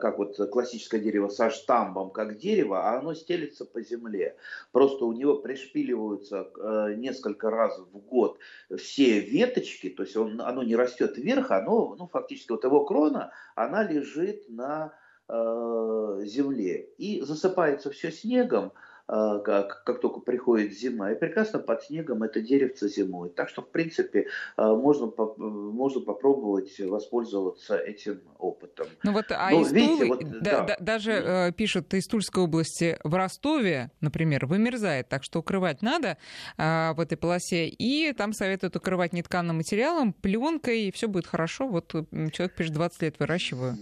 как 0.00 0.18
вот 0.18 0.36
классическое 0.50 1.00
дерево 1.00 1.28
со 1.28 1.50
штамбом, 1.50 2.10
как 2.10 2.38
дерево, 2.38 2.88
а 2.88 2.98
оно 2.98 3.14
стелится 3.14 3.64
по 3.64 3.82
земле. 3.82 4.36
Просто 4.70 5.04
у 5.04 5.12
него 5.12 5.36
пришпиливаются 5.36 6.50
э, 6.56 6.94
несколько 6.96 7.50
раз 7.50 7.78
в 7.78 7.98
год 7.98 8.38
все 8.76 9.20
веточки, 9.20 9.88
то 9.90 10.02
есть 10.02 10.16
он, 10.16 10.40
оно 10.40 10.62
не 10.62 10.76
растет 10.76 11.16
вверх, 11.16 11.50
оно, 11.50 11.94
ну, 11.98 12.06
фактически 12.06 12.52
вот 12.52 12.64
его 12.64 12.84
крона, 12.84 13.32
она 13.54 13.82
лежит 13.82 14.48
на 14.48 14.94
э, 15.28 16.22
земле 16.24 16.90
и 16.98 17.20
засыпается 17.22 17.90
все 17.90 18.10
снегом, 18.10 18.72
как, 19.12 19.84
как 19.84 20.00
только 20.00 20.20
приходит 20.20 20.72
зима, 20.72 21.12
и 21.12 21.14
прекрасно 21.14 21.58
под 21.58 21.82
снегом 21.82 22.22
это 22.22 22.40
деревце 22.40 22.88
зимует. 22.88 23.34
Так 23.34 23.50
что, 23.50 23.60
в 23.60 23.68
принципе, 23.68 24.28
а, 24.56 24.74
можно, 24.74 25.12
можно 25.36 26.00
попробовать 26.00 26.78
воспользоваться 26.80 27.76
этим 27.76 28.20
опытом. 28.38 28.86
Ну 29.02 29.12
вот, 29.12 29.26
а 29.30 29.50
Но, 29.50 29.60
из 29.60 29.72
видите, 29.72 30.06
Тулы, 30.06 30.08
вот, 30.08 30.40
да, 30.40 30.64
да. 30.64 30.76
даже 30.80 31.12
э, 31.12 31.52
пишут 31.52 31.92
из 31.92 32.06
Тульской 32.06 32.44
области, 32.44 32.98
в 33.04 33.14
Ростове, 33.14 33.90
например, 34.00 34.46
вымерзает, 34.46 35.08
так 35.08 35.24
что 35.24 35.40
укрывать 35.40 35.82
надо 35.82 36.16
э, 36.56 36.92
в 36.94 37.00
этой 37.00 37.16
полосе, 37.16 37.68
и 37.68 38.12
там 38.12 38.32
советуют 38.32 38.76
укрывать 38.76 39.12
нетканным 39.12 39.56
материалом, 39.56 40.12
пленкой, 40.12 40.84
и 40.84 40.92
все 40.92 41.06
будет 41.06 41.26
хорошо. 41.26 41.68
Вот 41.68 41.90
человек 41.90 42.54
пишет, 42.54 42.72
20 42.72 43.02
лет 43.02 43.18
выращиваю. 43.18 43.76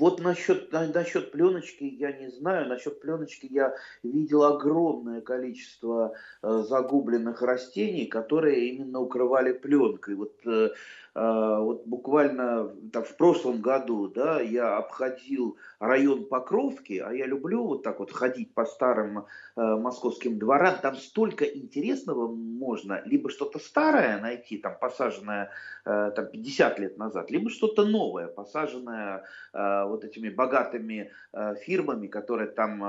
Вот 0.00 0.18
насчет, 0.22 0.72
насчет 0.72 1.30
пленочки 1.30 1.84
я 1.84 2.10
не 2.12 2.30
знаю. 2.30 2.66
Насчет 2.68 3.02
пленочки 3.02 3.46
я 3.50 3.74
видел 4.02 4.44
огромное 4.44 5.20
количество 5.20 6.14
э, 6.42 6.64
загубленных 6.66 7.42
растений, 7.42 8.06
которые 8.06 8.70
именно 8.70 8.98
укрывали 9.00 9.52
пленкой. 9.52 10.14
Вот 10.14 10.32
э, 10.46 10.70
вот 11.14 11.86
буквально 11.86 12.72
там, 12.92 13.04
в 13.04 13.16
прошлом 13.16 13.60
году 13.60 14.08
да, 14.08 14.40
я 14.40 14.76
обходил 14.76 15.58
район 15.80 16.26
Покровки, 16.26 16.98
а 16.98 17.12
я 17.12 17.26
люблю 17.26 17.64
вот 17.64 17.82
так 17.82 17.98
вот 17.98 18.12
ходить 18.12 18.52
по 18.54 18.66
старым 18.66 19.20
э, 19.20 19.22
московским 19.56 20.38
дворам, 20.38 20.76
там 20.80 20.94
столько 20.96 21.44
интересного 21.46 22.28
можно, 22.28 23.02
либо 23.06 23.30
что-то 23.30 23.58
старое 23.58 24.20
найти, 24.20 24.58
там 24.58 24.76
посаженное 24.78 25.50
э, 25.86 26.12
там, 26.14 26.26
50 26.26 26.78
лет 26.78 26.98
назад, 26.98 27.30
либо 27.30 27.48
что-то 27.50 27.86
новое, 27.86 28.26
посаженное 28.26 29.24
э, 29.54 29.84
вот 29.86 30.04
этими 30.04 30.28
богатыми 30.28 31.10
э, 31.32 31.54
фирмами, 31.62 32.06
которые 32.06 32.50
там 32.50 32.84
э, 32.84 32.86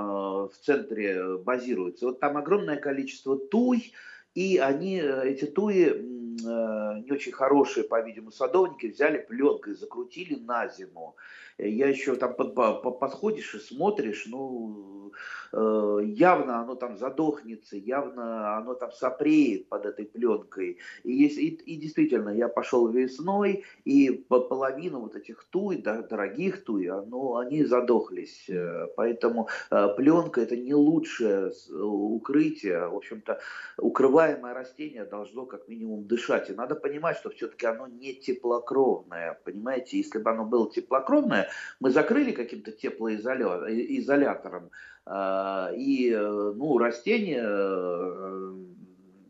в 0.49 0.53
центре 0.61 1.37
базируются. 1.37 2.07
Вот 2.07 2.19
там 2.19 2.35
огромное 2.35 2.77
количество 2.77 3.37
туй, 3.37 3.93
и 4.35 4.57
они, 4.57 4.97
эти 4.97 5.45
туи, 5.45 6.20
не 6.37 7.11
очень 7.11 7.31
хорошие, 7.31 7.83
по-видимому, 7.83 8.31
садовники, 8.31 8.87
взяли 8.87 9.17
пленкой, 9.17 9.73
закрутили 9.73 10.35
на 10.35 10.67
зиму. 10.67 11.15
Я 11.57 11.87
еще 11.87 12.15
там 12.15 12.33
под, 12.35 12.53
подходишь 12.99 13.55
и 13.55 13.59
смотришь, 13.59 14.25
ну, 14.27 15.11
э, 15.53 15.99
явно 16.05 16.61
оно 16.61 16.75
там 16.75 16.97
задохнется, 16.97 17.77
явно 17.77 18.57
оно 18.57 18.73
там 18.73 18.91
сопреет 18.91 19.67
под 19.69 19.85
этой 19.85 20.05
пленкой. 20.05 20.79
И, 21.03 21.25
и, 21.25 21.47
и 21.49 21.75
действительно, 21.77 22.29
я 22.29 22.47
пошел 22.47 22.87
весной, 22.87 23.63
и 23.85 24.09
половину 24.09 25.01
вот 25.01 25.15
этих 25.15 25.43
туй, 25.49 25.77
да, 25.77 26.01
дорогих 26.01 26.63
туй, 26.63 26.87
оно, 26.87 27.37
они 27.37 27.63
задохлись. 27.63 28.49
Поэтому 28.95 29.49
пленка 29.97 30.41
это 30.41 30.55
не 30.55 30.73
лучшее 30.73 31.51
укрытие. 31.71 32.87
В 32.87 32.95
общем-то, 32.95 33.39
укрываемое 33.77 34.53
растение 34.53 35.05
должно 35.05 35.45
как 35.45 35.67
минимум 35.67 36.07
дышать. 36.07 36.49
И 36.49 36.53
надо 36.53 36.75
понимать, 36.75 37.17
что 37.17 37.29
все-таки 37.29 37.65
оно 37.65 37.87
не 37.87 38.13
теплокровное. 38.13 39.39
Понимаете, 39.43 39.97
если 39.97 40.19
бы 40.19 40.29
оно 40.31 40.45
было 40.45 40.71
теплокровное, 40.71 41.40
мы 41.79 41.91
закрыли 41.91 42.31
каким-то 42.31 42.71
теплоизолятором, 42.71 44.71
и 45.75 46.15
ну, 46.15 46.77
растение 46.77 47.41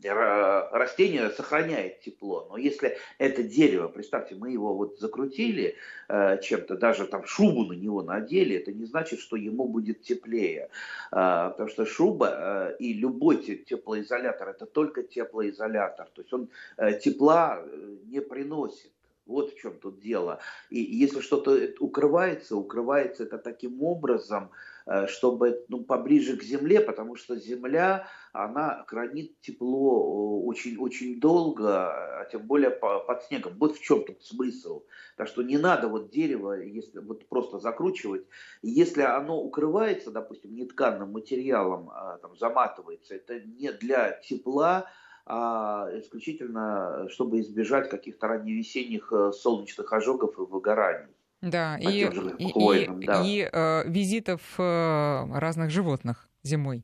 растение 0.10 1.30
сохраняет 1.30 2.02
тепло. 2.02 2.48
Но 2.50 2.58
если 2.58 2.98
это 3.18 3.44
дерево, 3.44 3.88
представьте, 3.88 4.36
мы 4.36 4.52
его 4.52 4.74
вот 4.74 5.00
закрутили 5.00 5.76
э, 6.08 6.40
чем-то, 6.42 6.78
даже 6.78 7.06
там 7.06 7.26
шубу 7.26 7.66
на 7.66 7.74
него 7.74 8.02
надели, 8.02 8.58
это 8.58 8.72
не 8.72 8.86
значит, 8.86 9.20
что 9.20 9.36
ему 9.36 9.68
будет 9.68 10.02
теплее. 10.02 10.70
Э, 11.12 11.50
потому 11.52 11.70
что 11.70 11.86
шуба 11.86 12.30
э, 12.30 12.76
и 12.80 12.94
любой 12.94 13.38
теплоизолятор 13.38 14.50
это 14.50 14.66
только 14.66 15.04
теплоизолятор. 15.04 16.08
То 16.14 16.22
есть 16.22 16.34
он 16.34 16.50
э, 16.78 17.00
тепла 17.00 17.62
э, 17.64 17.96
не 18.06 18.22
приносит. 18.22 18.92
Вот 19.26 19.52
в 19.52 19.60
чем 19.60 19.80
тут 19.80 20.00
дело. 20.00 20.40
И 20.70 20.80
если 20.82 21.20
что-то 21.22 21.58
укрывается, 21.80 22.56
укрывается 22.56 23.24
это 23.24 23.38
таким 23.38 23.84
образом, 23.84 24.52
э, 24.88 25.08
чтобы 25.08 25.64
ну, 25.68 25.84
поближе 25.84 26.38
к 26.38 26.44
земле, 26.44 26.82
потому 26.82 27.16
что 27.16 27.36
земля, 27.36 28.08
она 28.34 28.84
хранит 28.88 29.40
тепло 29.42 30.42
очень-очень 30.44 31.20
долго, 31.20 32.20
а 32.22 32.26
тем 32.26 32.48
более 32.48 32.72
под 32.72 33.24
снегом. 33.24 33.54
Вот 33.60 33.78
в 33.78 33.82
чем 33.82 34.04
тут 34.04 34.24
смысл. 34.24 34.84
Так 35.18 35.28
что 35.28 35.44
не 35.44 35.58
надо 35.58 35.88
вот 35.88 36.10
дерево 36.10 36.54
если 36.54 37.00
вот 37.00 37.28
просто 37.28 37.60
закручивать. 37.60 38.26
Если 38.62 39.02
оно 39.02 39.42
укрывается, 39.42 40.12
допустим, 40.12 40.56
нетканным 40.56 41.12
материалом, 41.12 41.90
а, 41.94 42.18
там, 42.18 42.36
заматывается, 42.38 43.16
это 43.16 43.40
не 43.40 43.72
для 43.72 44.12
тепла, 44.12 44.88
а 45.34 45.88
исключительно, 45.98 47.08
чтобы 47.10 47.40
избежать 47.40 47.90
каких-то 47.90 48.28
ранневесенних 48.28 49.14
э, 49.14 49.32
солнечных 49.32 49.94
ожогов 49.94 50.38
и 50.38 50.42
выгораний. 50.42 51.14
Да, 51.42 51.78
и, 51.78 52.02
и, 52.02 52.90
да. 53.06 53.22
и, 53.24 53.40
и 53.40 53.50
э, 53.50 53.84
визитов 53.90 54.42
э, 54.58 55.26
разных 55.34 55.70
животных 55.70 56.28
зимой. 56.44 56.84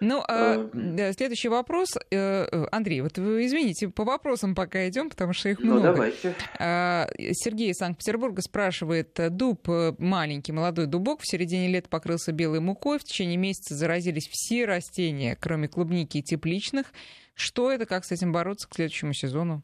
Ну, 0.00 0.24
а, 0.26 0.68
э, 0.72 1.12
следующий 1.12 1.48
вопрос. 1.48 1.90
Э, 2.10 2.66
Андрей, 2.72 3.02
вот 3.02 3.18
вы 3.18 3.46
извините, 3.46 3.88
по 3.88 4.04
вопросам 4.04 4.56
пока 4.56 4.88
идем, 4.88 5.08
потому 5.08 5.32
что 5.32 5.50
их 5.50 5.60
ну, 5.60 5.66
много. 5.66 5.86
Ну, 5.86 5.92
давайте. 5.92 6.34
А, 6.58 7.08
Сергей 7.18 7.70
из 7.70 7.76
Санкт-Петербурга 7.76 8.42
спрашивает. 8.42 9.16
Дуб, 9.30 9.68
маленький 9.98 10.50
молодой 10.50 10.86
дубок, 10.86 11.20
в 11.20 11.30
середине 11.30 11.68
лета 11.68 11.88
покрылся 11.88 12.32
белой 12.32 12.58
мукой, 12.58 12.98
в 12.98 13.04
течение 13.04 13.36
месяца 13.36 13.76
заразились 13.76 14.26
все 14.28 14.64
растения, 14.64 15.36
кроме 15.38 15.68
клубники 15.68 16.18
и 16.18 16.22
тепличных. 16.22 16.92
Что 17.40 17.72
это, 17.72 17.86
как 17.86 18.04
с 18.04 18.12
этим 18.12 18.32
бороться 18.32 18.68
к 18.68 18.74
следующему 18.74 19.14
сезону? 19.14 19.62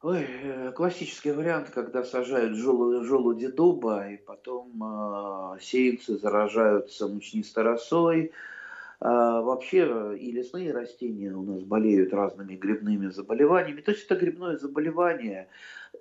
Ой, 0.00 0.24
э, 0.28 0.70
классический 0.70 1.32
вариант, 1.32 1.70
когда 1.70 2.04
сажают 2.04 2.54
желуди, 2.54 3.48
дуба, 3.48 4.08
и 4.08 4.16
потом 4.16 4.80
э, 5.56 5.60
сеянцы 5.60 6.16
заражаются 6.18 7.08
мучнистой 7.08 7.64
росой. 7.64 8.32
А, 9.00 9.40
вообще 9.42 10.16
и 10.20 10.30
лесные 10.30 10.72
растения 10.72 11.32
у 11.32 11.42
нас 11.42 11.64
болеют 11.64 12.12
разными 12.12 12.54
грибными 12.54 13.08
заболеваниями. 13.08 13.80
То 13.80 13.90
есть 13.90 14.04
это 14.04 14.14
грибное 14.14 14.56
заболевание. 14.56 15.48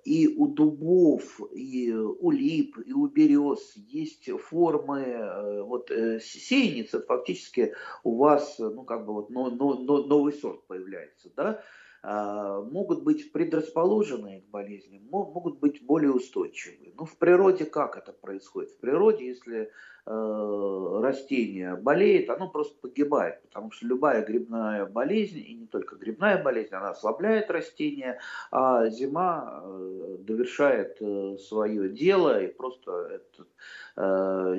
И 0.08 0.26
у 0.26 0.48
дубов, 0.48 1.42
и 1.54 1.92
у 1.92 2.32
лип, 2.32 2.78
и 2.86 2.94
у 2.94 3.08
берез 3.08 3.74
есть 3.76 4.30
формы, 4.40 5.02
э, 5.02 5.62
вот 5.64 5.92
э, 5.92 6.22
сеяница 6.22 7.02
фактически 7.02 7.74
у 8.06 8.16
вас, 8.16 8.56
ну 8.58 8.86
как 8.86 9.06
бы 9.06 9.12
вот 9.12 9.30
но, 9.30 9.50
но, 9.50 9.74
но, 9.74 10.04
новый 10.04 10.32
сорт 10.32 10.66
появляется, 10.66 11.30
да, 11.36 11.62
могут 12.04 13.04
быть 13.04 13.32
предрасположенные 13.32 14.42
к 14.42 14.50
болезням, 14.50 15.04
могут 15.10 15.60
быть 15.60 15.84
более 15.86 16.12
устойчивые. 16.12 16.94
Ну, 16.98 17.06
в 17.06 17.18
природе 17.18 17.66
как 17.66 17.98
это 17.98 18.12
происходит? 18.12 18.72
В 18.72 18.80
природе, 18.80 19.27
если 19.27 19.72
э, 20.06 21.00
растение 21.01 21.75
болеет, 21.75 22.30
оно 22.30 22.50
просто 22.50 22.75
погибает, 22.80 23.42
потому 23.42 23.72
что 23.72 23.86
любая 23.86 24.25
грибная 24.25 24.86
болезнь, 24.86 25.39
и 25.39 25.54
не 25.54 25.68
только 25.68 25.96
грибная 25.96 26.42
болезнь, 26.42 26.74
она 26.74 26.92
ослабляет 26.92 27.51
растение, 27.51 28.20
а 28.51 28.89
зима 28.89 29.62
э, 29.63 30.18
довершает 30.20 30.98
э, 31.01 31.38
свое 31.38 31.89
дело, 31.89 32.42
и 32.42 32.48
просто 32.48 33.22
этот 33.22 33.48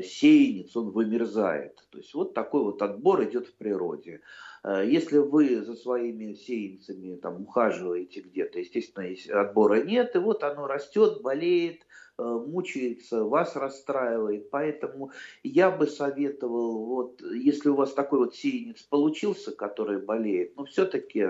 сеянец, 0.04 0.74
он 0.74 0.90
вымерзает. 0.90 1.76
То 1.90 1.98
есть 1.98 2.12
вот 2.12 2.34
такой 2.34 2.64
вот 2.64 2.82
отбор 2.82 3.22
идет 3.22 3.46
в 3.46 3.54
природе. 3.54 4.20
Э, 4.64 4.84
если 4.86 5.18
вы 5.18 5.62
за 5.62 5.74
своими 5.74 6.34
сеянцами 6.34 7.16
там, 7.16 7.42
ухаживаете 7.42 8.20
где-то, 8.20 8.58
естественно, 8.58 9.06
отбора 9.40 9.82
нет, 9.82 10.14
и 10.16 10.18
вот 10.18 10.42
оно 10.44 10.66
растет, 10.66 11.22
болеет, 11.22 11.82
э, 12.18 12.22
мучается, 12.22 13.24
вас 13.24 13.56
расстраивает. 13.56 14.50
Поэтому 14.50 15.12
я 15.42 15.70
бы 15.70 15.86
советовал, 15.86 16.86
вот, 16.86 17.22
если 17.22 17.68
у 17.68 17.76
вас 17.76 17.92
такой 17.92 18.20
вот 18.20 18.34
сеянец 18.34 18.82
получился, 18.82 19.52
который 19.52 20.00
болеет, 20.00 20.56
но 20.56 20.64
все-таки 20.64 21.26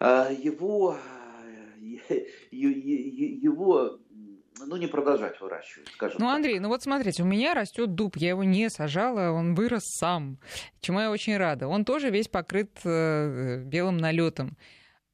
э, 0.00 0.36
его, 0.38 0.96
его 2.50 3.98
ну, 4.58 4.76
не 4.76 4.86
продолжать 4.86 5.40
выращивать, 5.40 5.88
скажем 5.88 6.18
Ну, 6.20 6.26
так. 6.26 6.36
Андрей, 6.36 6.58
ну 6.58 6.68
вот 6.68 6.82
смотрите, 6.82 7.22
у 7.22 7.26
меня 7.26 7.54
растет 7.54 7.94
дуб, 7.94 8.16
я 8.16 8.30
его 8.30 8.44
не 8.44 8.68
сажала, 8.70 9.30
он 9.30 9.54
вырос 9.54 9.84
сам, 9.84 10.38
чему 10.80 11.00
я 11.00 11.10
очень 11.10 11.36
рада. 11.36 11.68
Он 11.68 11.84
тоже 11.84 12.10
весь 12.10 12.28
покрыт 12.28 12.70
э, 12.84 13.62
белым 13.64 13.96
налетом. 13.96 14.56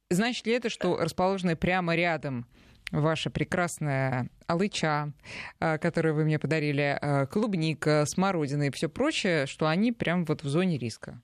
Значит 0.09 0.45
ли 0.47 0.53
это, 0.53 0.69
что 0.69 0.97
расположенный 0.97 1.55
прямо 1.55 1.95
рядом 1.95 2.47
ваша 2.91 3.29
прекрасная 3.29 4.29
алыча, 4.47 5.13
э, 5.59 5.77
которую 5.77 6.15
вы 6.15 6.25
мне 6.25 6.39
подарили, 6.39 6.97
э, 6.99 7.27
клубника, 7.27 8.05
смородина 8.07 8.63
и 8.63 8.71
все 8.71 8.89
прочее, 8.89 9.45
что 9.45 9.67
они 9.67 9.91
прям 9.91 10.25
вот 10.25 10.43
в 10.43 10.47
зоне 10.47 10.77
риска? 10.77 11.21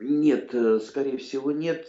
Нет, 0.00 0.54
скорее 0.84 1.18
всего 1.18 1.50
нет. 1.50 1.88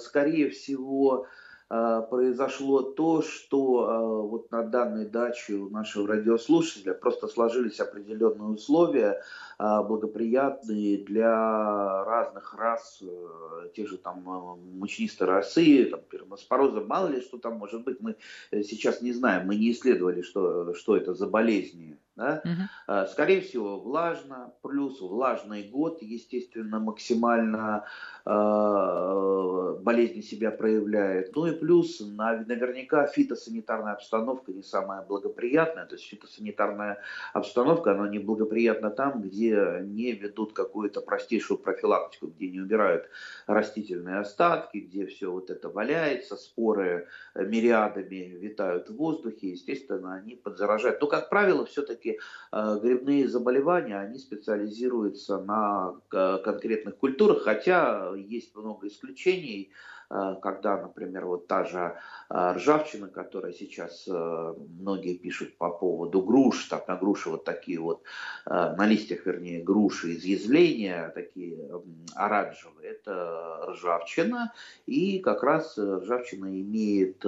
Скорее 0.00 0.48
всего 0.50 1.26
произошло 1.70 2.82
то, 2.82 3.22
что 3.22 3.88
а, 3.88 4.22
вот 4.22 4.50
на 4.50 4.64
данной 4.64 5.06
даче 5.06 5.54
у 5.54 5.70
нашего 5.70 6.08
радиослушателя 6.08 6.94
просто 6.94 7.28
сложились 7.28 7.78
определенные 7.78 8.48
условия, 8.48 9.22
а, 9.56 9.84
благоприятные 9.84 10.98
для 11.04 12.04
разных 12.04 12.54
рас, 12.54 13.00
э, 13.02 13.68
тех 13.76 13.88
же 13.88 13.98
там 13.98 14.58
мучнистой 14.78 15.28
расы, 15.28 15.84
там, 15.84 16.00
пермоспороза, 16.08 16.80
мало 16.80 17.06
ли 17.06 17.20
что 17.20 17.38
там 17.38 17.58
может 17.58 17.84
быть, 17.84 18.00
мы 18.00 18.16
э, 18.50 18.62
сейчас 18.62 19.00
не 19.00 19.12
знаем, 19.12 19.46
мы 19.46 19.54
не 19.54 19.70
исследовали, 19.70 20.22
что, 20.22 20.74
что 20.74 20.96
это 20.96 21.14
за 21.14 21.28
болезни. 21.28 21.98
Да? 22.20 22.42
Угу. 22.44 23.06
Скорее 23.12 23.40
всего, 23.40 23.80
влажно, 23.80 24.52
плюс 24.60 25.00
влажный 25.00 25.62
год, 25.62 26.02
естественно, 26.02 26.78
максимально 26.78 27.86
э, 28.26 29.78
болезнь 29.80 30.20
себя 30.20 30.50
проявляет. 30.50 31.34
Ну 31.34 31.46
и 31.46 31.52
плюс 31.52 32.00
наверняка 32.00 33.06
фитосанитарная 33.06 33.94
обстановка 33.94 34.52
не 34.52 34.62
самая 34.62 35.00
благоприятная. 35.00 35.86
То 35.86 35.94
есть 35.94 36.06
фитосанитарная 36.08 36.98
обстановка, 37.32 37.92
она 37.92 38.06
неблагоприятна 38.08 38.90
там, 38.90 39.22
где 39.22 39.78
не 39.82 40.12
ведут 40.12 40.52
какую-то 40.52 41.00
простейшую 41.00 41.56
профилактику, 41.56 42.26
где 42.26 42.50
не 42.50 42.60
убирают 42.60 43.08
растительные 43.46 44.18
остатки, 44.18 44.76
где 44.76 45.06
все 45.06 45.30
вот 45.32 45.48
это 45.48 45.70
валяется, 45.70 46.36
споры 46.36 47.08
мириадами 47.34 48.36
витают 48.38 48.90
в 48.90 48.96
воздухе, 48.96 49.52
естественно, 49.52 50.16
они 50.16 50.34
подзаражают. 50.34 51.00
Но, 51.00 51.06
как 51.06 51.30
правило, 51.30 51.64
все-таки 51.64 52.09
все 52.10 52.18
э, 52.52 52.78
грибные 52.82 53.28
заболевания, 53.28 53.98
они 53.98 54.18
специализируются 54.18 55.40
на 55.40 55.94
э, 56.12 56.38
конкретных 56.44 56.96
культурах, 56.96 57.42
хотя 57.42 58.12
есть 58.16 58.54
много 58.54 58.88
исключений, 58.88 59.70
когда, 60.10 60.76
например, 60.76 61.26
вот 61.26 61.46
та 61.46 61.64
же 61.64 61.96
ржавчина, 62.32 63.06
которая 63.08 63.52
сейчас 63.52 64.08
многие 64.08 65.16
пишут 65.16 65.56
по 65.56 65.70
поводу 65.70 66.20
груш, 66.20 66.64
так 66.64 66.88
на 66.88 66.96
груши 66.96 67.30
вот 67.30 67.44
такие 67.44 67.78
вот, 67.78 68.02
на 68.44 68.86
листьях, 68.86 69.24
вернее, 69.24 69.62
груши 69.62 70.14
изъязвления, 70.14 71.12
такие 71.14 71.56
оранжевые, 72.16 72.90
это 72.90 73.66
ржавчина, 73.68 74.52
и 74.86 75.20
как 75.20 75.44
раз 75.44 75.78
ржавчина 75.78 76.60
имеет 76.60 77.24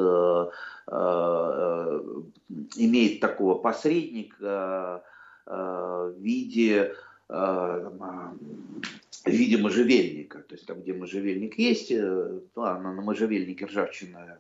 имеет 2.77 3.21
такого 3.21 3.55
посредника 3.59 5.05
в 5.47 6.15
виде 6.19 6.95
в 7.33 9.27
виде 9.27 9.57
можжевельника. 9.57 10.41
То 10.41 10.55
есть 10.55 10.67
там, 10.67 10.83
где 10.83 10.93
можжевельник 10.93 11.59
есть, 11.59 11.89
то 11.89 12.65
она 12.65 12.93
на 12.93 13.03
можжевельнике 13.03 13.67
ржавчина 13.67 14.39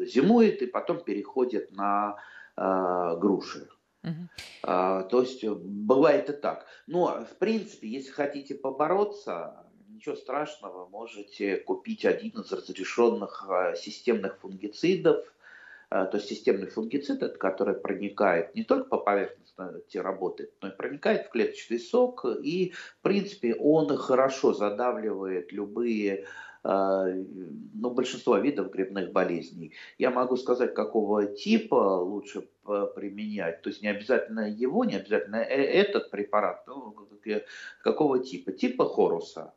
зимует 0.00 0.62
и 0.62 0.66
потом 0.66 1.02
переходит 1.02 1.72
на 1.72 2.16
э, 2.56 3.16
груши. 3.18 3.68
Uh-huh. 4.02 4.10
А, 4.62 5.02
то 5.04 5.22
есть 5.22 5.44
бывает 5.44 6.30
и 6.30 6.32
так. 6.32 6.66
Но, 6.86 7.24
в 7.24 7.36
принципе, 7.38 7.88
если 7.88 8.10
хотите 8.10 8.54
побороться, 8.54 9.66
ничего 9.88 10.14
страшного, 10.14 10.88
можете 10.88 11.56
купить 11.56 12.04
один 12.04 12.40
из 12.40 12.52
разрешенных 12.52 13.48
системных 13.76 14.38
фунгицидов– 14.40 15.24
Э, 15.90 16.06
то 16.06 16.18
есть 16.18 16.28
системный 16.28 16.66
фунгицид, 16.66 17.38
который 17.38 17.74
проникает 17.74 18.54
не 18.54 18.64
только 18.64 18.88
по 18.88 18.98
поверхности 18.98 19.47
работает, 19.94 20.52
но 20.62 20.68
и 20.68 20.76
проникает 20.76 21.26
в 21.26 21.30
клеточный 21.30 21.78
сок, 21.78 22.24
и, 22.42 22.72
в 22.98 23.02
принципе, 23.02 23.54
он 23.54 23.96
хорошо 23.96 24.52
задавливает 24.52 25.52
любые 25.52 26.26
э, 26.64 27.24
ну, 27.74 27.90
большинство 27.90 28.38
видов 28.38 28.70
грибных 28.70 29.12
болезней. 29.12 29.72
Я 29.98 30.10
могу 30.10 30.36
сказать, 30.36 30.74
какого 30.74 31.26
типа 31.26 31.74
лучше 32.00 32.48
применять. 32.94 33.62
То 33.62 33.70
есть 33.70 33.82
не 33.82 33.88
обязательно 33.88 34.48
его, 34.48 34.84
не 34.84 34.96
обязательно 34.96 35.36
э, 35.36 35.62
этот 35.62 36.10
препарат, 36.10 36.66
но 36.66 36.94
какого 37.82 38.18
типа? 38.18 38.52
Типа 38.52 38.88
хоруса. 38.88 39.54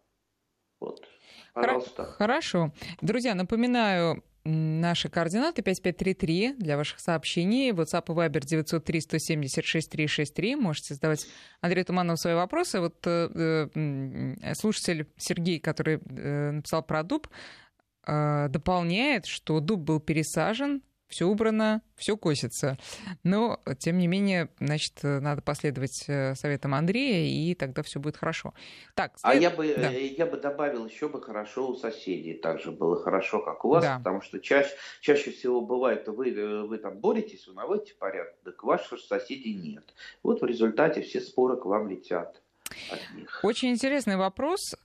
Вот. 0.80 1.06
Пожалуйста. 1.54 2.06
Хорошо. 2.06 2.72
Друзья, 3.02 3.36
напоминаю, 3.36 4.24
Наши 4.44 5.08
координаты 5.08 5.62
5533 5.62 6.56
для 6.58 6.76
ваших 6.76 7.00
сообщений. 7.00 7.70
WhatsApp 7.72 8.06
и 8.08 8.12
Viber 8.12 8.42
903-176-363. 8.42 10.56
Можете 10.56 10.96
задавать 10.96 11.28
Андрею 11.62 11.86
Туманову 11.86 12.18
свои 12.18 12.34
вопросы. 12.34 12.80
Вот 12.80 12.96
э, 13.06 13.68
э, 13.76 14.56
слушатель 14.56 15.06
Сергей, 15.18 15.60
который 15.60 16.00
э, 16.04 16.52
написал 16.52 16.82
про 16.82 17.04
дуб, 17.04 17.28
э, 18.08 18.48
дополняет, 18.50 19.28
что 19.28 19.60
дуб 19.60 19.82
был 19.82 20.00
пересажен 20.00 20.82
все 21.12 21.26
убрано, 21.26 21.82
все 21.96 22.18
косится. 22.18 22.78
Но, 23.24 23.62
тем 23.78 23.98
не 23.98 24.08
менее, 24.08 24.50
значит, 24.60 24.94
надо 25.04 25.42
последовать 25.42 26.06
э, 26.08 26.34
советам 26.36 26.74
Андрея, 26.74 27.28
и 27.30 27.54
тогда 27.54 27.84
все 27.84 28.00
будет 28.00 28.18
хорошо. 28.18 28.54
Так, 28.96 29.14
а 29.22 29.32
след... 29.32 29.40
А 29.40 29.50
я 29.50 29.50
бы, 29.52 29.76
да. 29.76 29.94
Э, 29.94 30.06
я 30.06 30.26
бы 30.26 30.38
добавил, 30.38 30.86
еще 30.86 31.10
бы 31.10 31.22
хорошо 31.22 31.70
у 31.70 31.76
соседей 31.76 32.34
также 32.34 32.72
было 32.72 33.02
хорошо, 33.02 33.42
как 33.42 33.64
у 33.66 33.70
вас, 33.70 33.84
да. 33.84 33.98
потому 33.98 34.22
что 34.22 34.40
чаще, 34.40 34.72
чаще 35.02 35.32
всего 35.32 35.62
бывает, 35.62 36.08
вы, 36.08 36.32
э, 36.32 36.62
вы 36.64 36.78
там 36.78 36.98
боретесь, 36.98 37.48
вы 37.48 37.54
наводите 37.54 37.94
порядок, 37.96 38.36
так 38.44 38.64
ваших 38.64 39.00
соседей 39.00 39.54
нет. 39.54 39.94
Вот 40.24 40.42
в 40.42 40.46
результате 40.46 41.02
все 41.02 41.22
споры 41.22 41.58
к 41.58 41.66
вам 41.66 41.90
летят. 41.90 42.42
Очень 43.44 43.70
интересный 43.70 44.18
вопрос. 44.18 44.76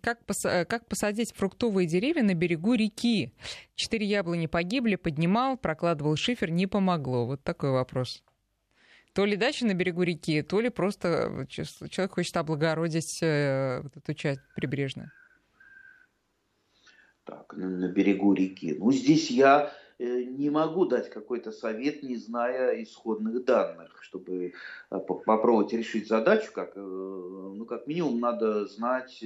Как, 0.00 0.24
пос... 0.24 0.42
как 0.42 0.86
посадить 0.86 1.32
фруктовые 1.34 1.86
деревья 1.86 2.22
на 2.22 2.34
берегу 2.34 2.74
реки? 2.74 3.32
Четыре 3.74 4.06
яблони 4.06 4.46
погибли, 4.46 4.96
поднимал, 4.96 5.56
прокладывал 5.56 6.16
шифер, 6.16 6.50
не 6.50 6.66
помогло. 6.66 7.26
Вот 7.26 7.42
такой 7.42 7.70
вопрос. 7.70 8.22
То 9.12 9.24
ли 9.24 9.36
дача 9.36 9.66
на 9.66 9.74
берегу 9.74 10.02
реки, 10.02 10.42
то 10.42 10.60
ли 10.60 10.68
просто 10.68 11.46
человек 11.48 12.12
хочет 12.12 12.36
облагородить 12.36 13.22
э, 13.22 13.80
вот 13.82 13.96
эту 13.96 14.12
часть 14.14 14.42
прибрежную. 14.54 15.10
Так, 17.24 17.54
на 17.54 17.88
берегу 17.88 18.34
реки. 18.34 18.76
Ну, 18.78 18.92
здесь 18.92 19.30
я 19.30 19.72
Э, 19.72 19.85
не 19.98 20.50
могу 20.50 20.86
дать 20.86 21.10
какой-то 21.10 21.52
совет, 21.52 22.02
не 22.02 22.16
зная 22.16 22.82
исходных 22.82 23.44
данных, 23.44 23.98
чтобы 24.02 24.52
э, 24.90 24.98
попробовать 24.98 25.72
решить 25.72 26.08
задачу, 26.08 26.50
как, 26.52 26.76
э, 26.76 26.80
ну, 26.80 27.64
как 27.64 27.86
минимум 27.86 28.20
надо 28.20 28.66
знать, 28.66 29.22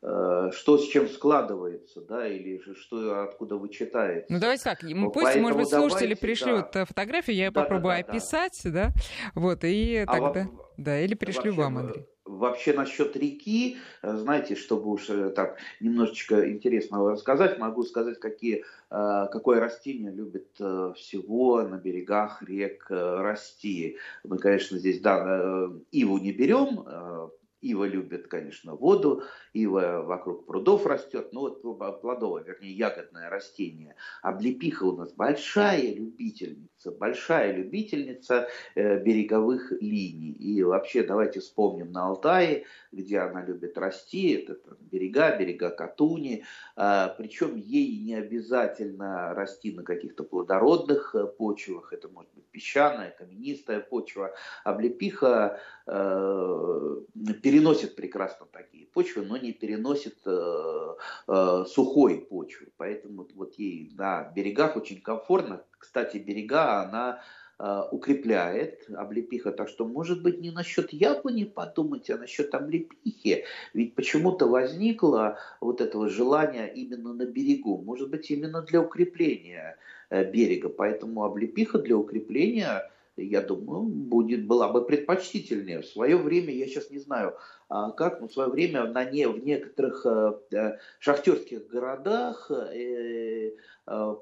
что 0.00 0.76
с 0.76 0.86
чем 0.88 1.08
складывается, 1.08 2.02
да, 2.02 2.28
или 2.28 2.60
же 2.62 2.74
что 2.74 3.22
откуда 3.22 3.56
вычитается. 3.56 4.30
Ну 4.30 4.38
давайте 4.38 4.64
так, 4.64 4.82
мы 4.82 5.10
пусть, 5.10 5.24
Поэтому 5.24 5.44
может 5.44 5.58
быть, 5.60 5.68
слушатели 5.70 6.14
давайте, 6.14 6.20
пришлют 6.20 6.66
да. 6.74 6.84
фотографию, 6.84 7.36
я 7.36 7.50
да, 7.50 7.62
попробую 7.62 7.96
да, 7.96 8.02
да, 8.02 8.12
описать, 8.12 8.60
да. 8.64 8.70
да, 8.70 8.92
вот, 9.34 9.64
и 9.64 10.04
а 10.06 10.06
тогда, 10.06 10.42
во... 10.44 10.70
да, 10.76 11.00
или 11.00 11.14
пришлю 11.14 11.54
вообще, 11.54 11.62
вам, 11.62 11.78
Андрей. 11.78 12.06
Вообще 12.24 12.72
насчет 12.72 13.14
реки, 13.16 13.76
э, 14.00 14.16
знаете, 14.16 14.54
чтобы 14.54 14.90
уж 14.90 15.10
э, 15.10 15.28
так 15.28 15.58
немножечко 15.80 16.50
интересного 16.50 17.12
рассказать, 17.12 17.58
могу 17.58 17.82
сказать, 17.82 18.18
какие, 18.18 18.64
э, 18.90 19.26
какое 19.30 19.60
растение 19.60 20.10
любит 20.10 20.48
всего 20.54 21.62
на 21.62 21.76
берегах 21.76 22.42
рек 22.42 22.86
расти. 22.88 23.98
Мы, 24.24 24.38
конечно, 24.38 24.78
здесь 24.78 25.00
да, 25.00 25.68
иву 25.90 26.18
не 26.18 26.32
берем, 26.32 27.30
Ива 27.64 27.84
любит, 27.84 28.28
конечно, 28.28 28.74
воду, 28.74 29.22
ива 29.54 30.02
вокруг 30.02 30.44
прудов 30.44 30.84
растет, 30.84 31.30
ну 31.32 31.40
вот 31.40 31.62
плодовое, 32.02 32.44
вернее, 32.44 32.72
ягодное 32.72 33.30
растение. 33.30 33.96
Облепиха 34.20 34.84
у 34.84 34.94
нас 34.94 35.14
большая 35.14 35.94
любительница, 35.94 36.68
большая 36.90 37.52
любительница 37.52 38.48
э, 38.74 38.98
береговых 39.02 39.72
линий. 39.80 40.32
И 40.32 40.62
вообще 40.62 41.02
давайте 41.02 41.40
вспомним 41.40 41.92
на 41.92 42.06
Алтае, 42.06 42.64
где 42.92 43.18
она 43.18 43.44
любит 43.44 43.76
расти, 43.78 44.32
это 44.32 44.56
берега, 44.90 45.36
берега 45.36 45.70
Катуни, 45.70 46.44
э, 46.76 47.08
причем 47.18 47.56
ей 47.56 47.98
не 47.98 48.14
обязательно 48.14 49.34
расти 49.34 49.72
на 49.72 49.82
каких-то 49.82 50.24
плодородных 50.24 51.14
э, 51.14 51.26
почвах, 51.26 51.92
это 51.92 52.08
может 52.08 52.32
быть 52.34 52.44
песчаная, 52.54 53.10
каменистая 53.10 53.80
почва. 53.80 54.32
Облепиха 54.64 55.60
э, 55.86 56.96
переносит 57.42 57.96
прекрасно 57.96 58.46
такие 58.46 58.86
почвы, 58.86 59.24
но 59.26 59.36
не 59.36 59.52
переносит 59.52 60.18
э, 60.24 60.94
э, 61.28 61.64
сухой 61.68 62.20
почвы. 62.20 62.68
Поэтому 62.76 63.26
вот 63.34 63.54
ей 63.54 63.92
на 63.96 64.30
берегах 64.34 64.76
очень 64.76 65.00
комфортно. 65.00 65.64
Кстати, 65.84 66.16
берега 66.16 66.80
она 66.80 67.20
э, 67.58 67.82
укрепляет 67.92 68.86
облепиха. 68.96 69.52
Так 69.52 69.68
что, 69.68 69.86
может 69.86 70.22
быть, 70.22 70.40
не 70.40 70.50
насчет 70.50 70.94
яблони 70.94 71.44
подумать, 71.44 72.08
а 72.08 72.16
насчет 72.16 72.54
облепихи. 72.54 73.44
Ведь 73.74 73.94
почему-то 73.94 74.48
возникло 74.48 75.38
вот 75.60 75.82
этого 75.82 76.08
желания 76.08 76.66
именно 76.66 77.12
на 77.12 77.26
берегу. 77.26 77.82
Может 77.84 78.08
быть, 78.08 78.30
именно 78.30 78.62
для 78.62 78.80
укрепления 78.80 79.76
э, 80.08 80.24
берега. 80.24 80.70
Поэтому 80.70 81.22
облепиха 81.22 81.78
для 81.78 81.98
укрепления 81.98 82.90
я 83.16 83.42
думаю, 83.42 83.82
будет, 83.82 84.46
была 84.46 84.68
бы 84.68 84.84
предпочтительнее. 84.84 85.82
В 85.82 85.86
свое 85.86 86.16
время, 86.16 86.52
я 86.52 86.66
сейчас 86.66 86.90
не 86.90 86.98
знаю, 86.98 87.36
а 87.68 87.92
как, 87.92 88.20
но 88.20 88.28
в 88.28 88.32
свое 88.32 88.50
время 88.50 88.86
на 88.86 89.04
не, 89.04 89.28
в 89.28 89.44
некоторых 89.44 90.04
э, 90.04 90.32
э 90.52 90.78
шахтерских 90.98 91.68
городах 91.68 92.50
э, 92.50 93.52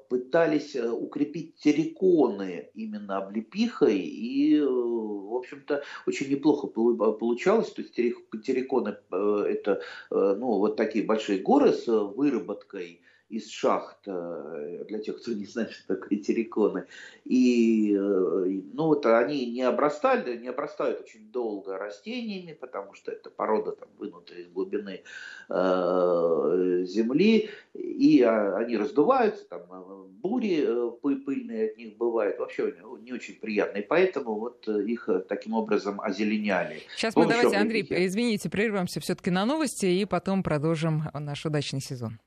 пытались 0.09 0.75
укрепить 0.75 1.55
терриконы 1.55 2.69
именно 2.73 3.17
облепихой, 3.17 3.97
и, 3.97 4.59
в 4.59 5.35
общем-то, 5.35 5.83
очень 6.05 6.29
неплохо 6.29 6.67
получалось. 6.67 7.71
То 7.71 7.81
есть 7.81 7.95
терриконы 7.95 8.97
это 9.09 9.81
ну, 10.11 10.57
вот 10.57 10.75
такие 10.75 11.05
большие 11.05 11.39
горы 11.39 11.71
с 11.71 11.87
выработкой 11.87 13.03
из 13.33 13.49
шахт, 13.49 13.97
э, 14.05 14.85
для 14.87 14.99
тех, 14.99 15.19
кто 15.19 15.33
не 15.33 15.45
знает, 15.45 15.71
что 15.71 15.95
такое 15.95 16.19
терриконы. 16.19 16.85
И 17.25 17.93
э, 17.95 18.61
ну, 18.73 18.85
вот 18.85 19.05
они 19.05 19.47
не 19.51 19.63
обрастали, 19.63 20.37
не 20.37 20.49
обрастают 20.49 21.01
очень 21.01 21.31
долго 21.31 21.77
растениями, 21.77 22.53
потому 22.53 22.93
что 22.93 23.11
это 23.11 23.31
порода 23.31 23.71
там, 23.71 23.89
вынутая 23.97 24.39
из 24.39 24.49
глубины 24.49 25.01
э, 25.49 26.83
земли, 26.85 27.49
и 27.73 28.21
а, 28.21 28.57
они 28.57 28.77
раздуваются, 28.77 29.45
там 29.45 29.61
э, 29.71 30.03
бури 30.21 30.67
пыльные 31.01 31.71
от 31.71 31.77
них 31.77 31.97
бывают, 31.97 32.37
вообще 32.37 32.75
не 33.01 33.13
очень 33.13 33.39
приятные, 33.39 33.83
поэтому 33.83 34.35
вот 34.39 34.67
их 34.67 35.09
таким 35.27 35.53
образом 35.53 35.99
озеленяли. 36.01 36.81
Сейчас 36.95 37.15
мы 37.15 37.25
давайте, 37.25 37.57
Андрей, 37.57 37.85
извините, 37.89 38.49
прервемся 38.49 38.99
все-таки 38.99 39.31
на 39.31 39.45
новости 39.45 39.85
и 39.85 40.05
потом 40.05 40.43
продолжим 40.43 41.03
наш 41.13 41.45
удачный 41.45 41.81
сезон. 41.81 42.19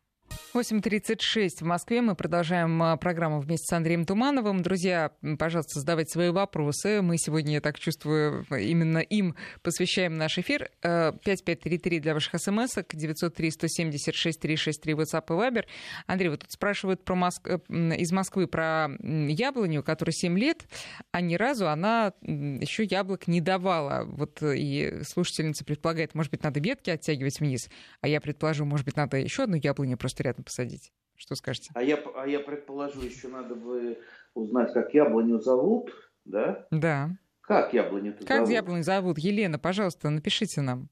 8.36 0.57 1.59
в 1.61 1.63
Москве. 1.65 2.01
Мы 2.01 2.15
продолжаем 2.15 2.83
а, 2.83 2.97
программу 2.97 3.41
вместе 3.41 3.67
с 3.67 3.73
Андреем 3.75 4.07
Тумановым. 4.07 4.63
Друзья, 4.63 5.13
пожалуйста, 5.39 5.81
задавайте 5.81 6.13
свои 6.13 6.31
вопросы. 6.31 7.03
Мы 7.03 7.19
сегодня, 7.19 7.53
я 7.53 7.61
так 7.61 7.79
чувствую, 7.79 8.47
именно 8.51 9.01
им 9.01 9.35
посвящаем 9.61 10.17
наш 10.17 10.39
эфир. 10.39 10.71
5533 10.81 11.99
э, 11.99 12.01
для 12.01 12.15
ваших 12.15 12.41
смс 12.41 12.79
903 12.91 13.51
176 13.51 14.41
363 14.41 14.95
WhatsApp 14.95 15.25
и 15.29 15.33
Viber. 15.33 15.65
Андрей, 16.07 16.31
вот 16.31 16.41
тут 16.41 16.51
спрашивают 16.51 17.05
про 17.05 17.15
Моск... 17.15 17.47
Э, 17.47 17.59
из 17.69 18.11
Москвы 18.13 18.47
про 18.47 18.89
яблоню, 18.99 19.83
которой 19.83 20.13
7 20.13 20.39
лет, 20.39 20.67
а 21.13 21.21
ни 21.21 21.35
разу 21.35 21.69
она 21.69 22.15
еще 22.23 22.85
яблок 22.85 23.29
не 23.29 23.43
давала. 23.43 24.05
Вот 24.07 24.43
э, 24.43 24.57
и 24.57 25.03
слушательница 25.03 25.67
предполагает, 25.67 26.15
может 26.15 26.31
быть, 26.31 26.43
надо 26.43 26.61
ветки 26.61 26.89
оттягивать 26.89 27.41
вниз, 27.41 27.69
а 28.01 28.09
я 28.09 28.23
предположу, 28.23 28.65
может 28.65 28.87
быть, 28.87 28.97
надо 28.97 29.19
еще 29.19 29.43
одну 29.43 29.57
яблоню 29.63 29.99
просто 29.99 30.23
рядом 30.23 30.46
посадить. 30.47 30.93
Что 31.17 31.35
скажете? 31.35 31.71
А 31.75 31.83
я, 31.83 31.97
а 32.15 32.27
я 32.27 32.41
предположу, 32.41 33.03
еще 33.03 33.29
надо 33.29 33.55
бы 33.55 33.99
узнать, 34.35 34.73
как 34.73 34.95
яблоню 34.95 35.41
зовут, 35.41 35.91
да? 36.25 36.67
Да. 36.71 37.11
Как 37.43 37.75
яблоню 37.75 38.13
зовут? 38.13 38.27
Как 38.27 38.49
яблоню 38.49 38.83
зовут? 38.83 39.19
Елена, 39.19 39.59
пожалуйста, 39.59 40.11
напишите 40.11 40.61
нам. 40.61 40.89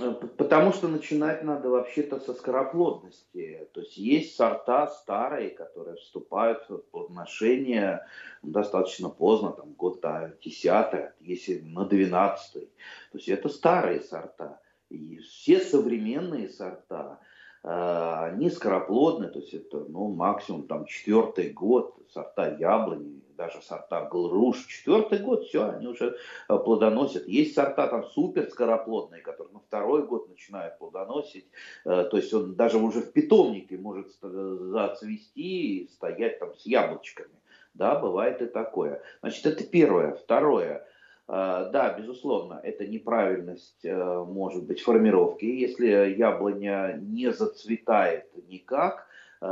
Э, 0.00 0.12
потому 0.12 0.72
что 0.72 0.88
начинать 0.88 1.42
надо 1.44 1.68
вообще-то 1.68 2.20
со 2.20 2.32
скороплодности. 2.34 3.68
То 3.72 3.80
есть 3.80 3.96
есть 3.96 4.36
сорта 4.36 4.86
старые, 4.88 5.50
которые 5.50 5.96
вступают 5.96 6.64
в 6.68 6.78
плодоношение 6.90 8.06
достаточно 8.42 9.08
поздно, 9.08 9.50
там 9.50 9.72
год 9.72 10.00
до 10.00 10.36
10, 10.42 11.12
если 11.20 11.60
на 11.60 11.84
12. 11.84 12.52
То 12.52 13.18
есть 13.18 13.28
это 13.28 13.48
старые 13.48 14.00
сорта. 14.00 14.60
И 14.88 15.18
все 15.18 15.60
современные 15.60 16.48
сорта, 16.48 17.20
они 17.62 18.48
скороплодные, 18.48 19.30
то 19.30 19.38
есть 19.38 19.52
это 19.52 19.80
ну, 19.80 20.08
максимум 20.08 20.66
там 20.66 20.86
четвертый 20.86 21.50
год, 21.50 21.94
сорта 22.10 22.56
яблони, 22.56 23.20
даже 23.36 23.62
сорта 23.62 24.04
груш, 24.04 24.66
четвертый 24.66 25.18
год, 25.18 25.44
все, 25.44 25.70
они 25.70 25.86
уже 25.86 26.16
а, 26.46 26.58
плодоносят. 26.58 27.26
Есть 27.26 27.54
сорта 27.54 27.86
там 27.86 28.04
супер 28.04 28.50
скороплодные, 28.50 29.22
которые 29.22 29.54
на 29.54 29.60
второй 29.60 30.06
год 30.06 30.28
начинают 30.28 30.78
плодоносить, 30.78 31.46
а, 31.84 32.04
то 32.04 32.16
есть 32.16 32.32
он 32.34 32.54
даже 32.54 32.78
уже 32.78 33.00
в 33.00 33.12
питомнике 33.12 33.78
может 33.78 34.08
зацвести 34.20 35.84
и 35.84 35.88
стоять 35.88 36.38
там 36.38 36.54
с 36.54 36.66
яблочками. 36.66 37.34
Да, 37.72 37.98
бывает 37.98 38.42
и 38.42 38.46
такое. 38.46 39.02
Значит, 39.20 39.46
это 39.46 39.64
первое. 39.64 40.12
Второе– 40.14 40.86
Э, 40.89 40.89
да, 41.30 41.94
безусловно, 41.96 42.60
это 42.62 42.86
неправильность, 42.86 43.84
э, 43.84 44.24
может 44.26 44.64
быть, 44.64 44.80
формировки. 44.80 45.44
Если 45.44 46.14
яблоня 46.16 46.98
не 47.00 47.32
зацветает 47.32 48.26
никак, 48.48 49.06
э, 49.40 49.46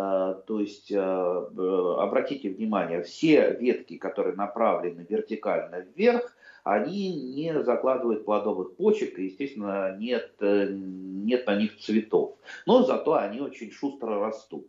то 0.46 0.60
есть, 0.60 0.92
обратите 0.92 2.50
внимание, 2.50 3.02
все 3.02 3.56
ветки, 3.60 3.96
которые 3.96 4.34
направлены 4.34 5.06
вертикально 5.08 5.86
вверх, 5.94 6.34
они 6.64 7.34
не 7.34 7.62
закладывают 7.62 8.24
плодовых 8.24 8.74
почек, 8.76 9.18
и, 9.18 9.26
естественно, 9.26 9.96
нет, 9.96 10.34
нет 10.40 11.46
на 11.46 11.56
них 11.56 11.78
цветов. 11.78 12.36
Но 12.66 12.82
зато 12.82 13.14
они 13.14 13.40
очень 13.40 13.70
шустро 13.70 14.18
растут. 14.18 14.66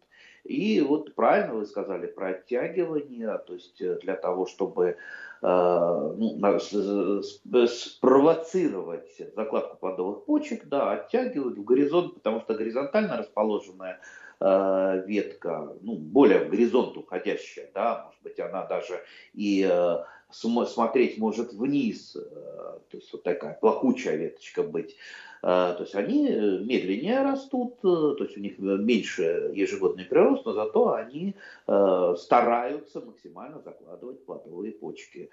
И 0.49 0.81
вот 0.81 1.15
правильно 1.15 1.53
вы 1.53 1.65
сказали 1.65 2.07
про 2.07 2.29
оттягивание, 2.29 3.37
то 3.37 3.53
есть 3.53 3.81
для 4.01 4.15
того, 4.15 4.45
чтобы 4.45 4.97
Э, 5.41 6.13
ну, 6.17 6.37
спровоцировать 7.67 9.21
закладку 9.37 9.77
плодовых 9.77 10.25
почек, 10.25 10.67
да, 10.67 10.91
оттягивают 10.91 11.57
в 11.57 11.63
горизонт, 11.63 12.15
потому 12.15 12.41
что 12.41 12.55
горизонтально 12.55 13.15
расположенная 13.15 14.01
э, 14.41 15.03
ветка, 15.05 15.73
ну, 15.79 15.95
более 15.95 16.43
в 16.43 16.49
горизонт 16.49 16.97
уходящая, 16.97 17.71
да, 17.73 18.03
может 18.03 18.21
быть, 18.21 18.37
она 18.41 18.65
даже 18.65 19.01
и 19.33 19.65
э, 19.69 19.99
смотреть 20.29 21.17
может 21.17 21.53
вниз, 21.53 22.11
то 22.11 22.97
есть 22.97 23.13
вот 23.13 23.23
такая 23.23 23.53
плакучая 23.53 24.17
веточка 24.17 24.61
быть. 24.61 24.97
То 25.41 25.77
есть 25.79 25.95
они 25.95 26.23
медленнее 26.27 27.21
растут, 27.21 27.79
то 27.81 28.17
есть 28.19 28.35
у 28.35 28.41
них 28.41 28.59
меньше 28.59 29.51
ежегодный 29.53 30.03
прирост, 30.03 30.45
но 30.45 30.51
зато 30.53 30.93
они 30.93 31.35
стараются 32.17 32.99
максимально 32.99 33.61
закладывать 33.61 34.25
плодовые 34.25 34.73
почки. 34.73 35.29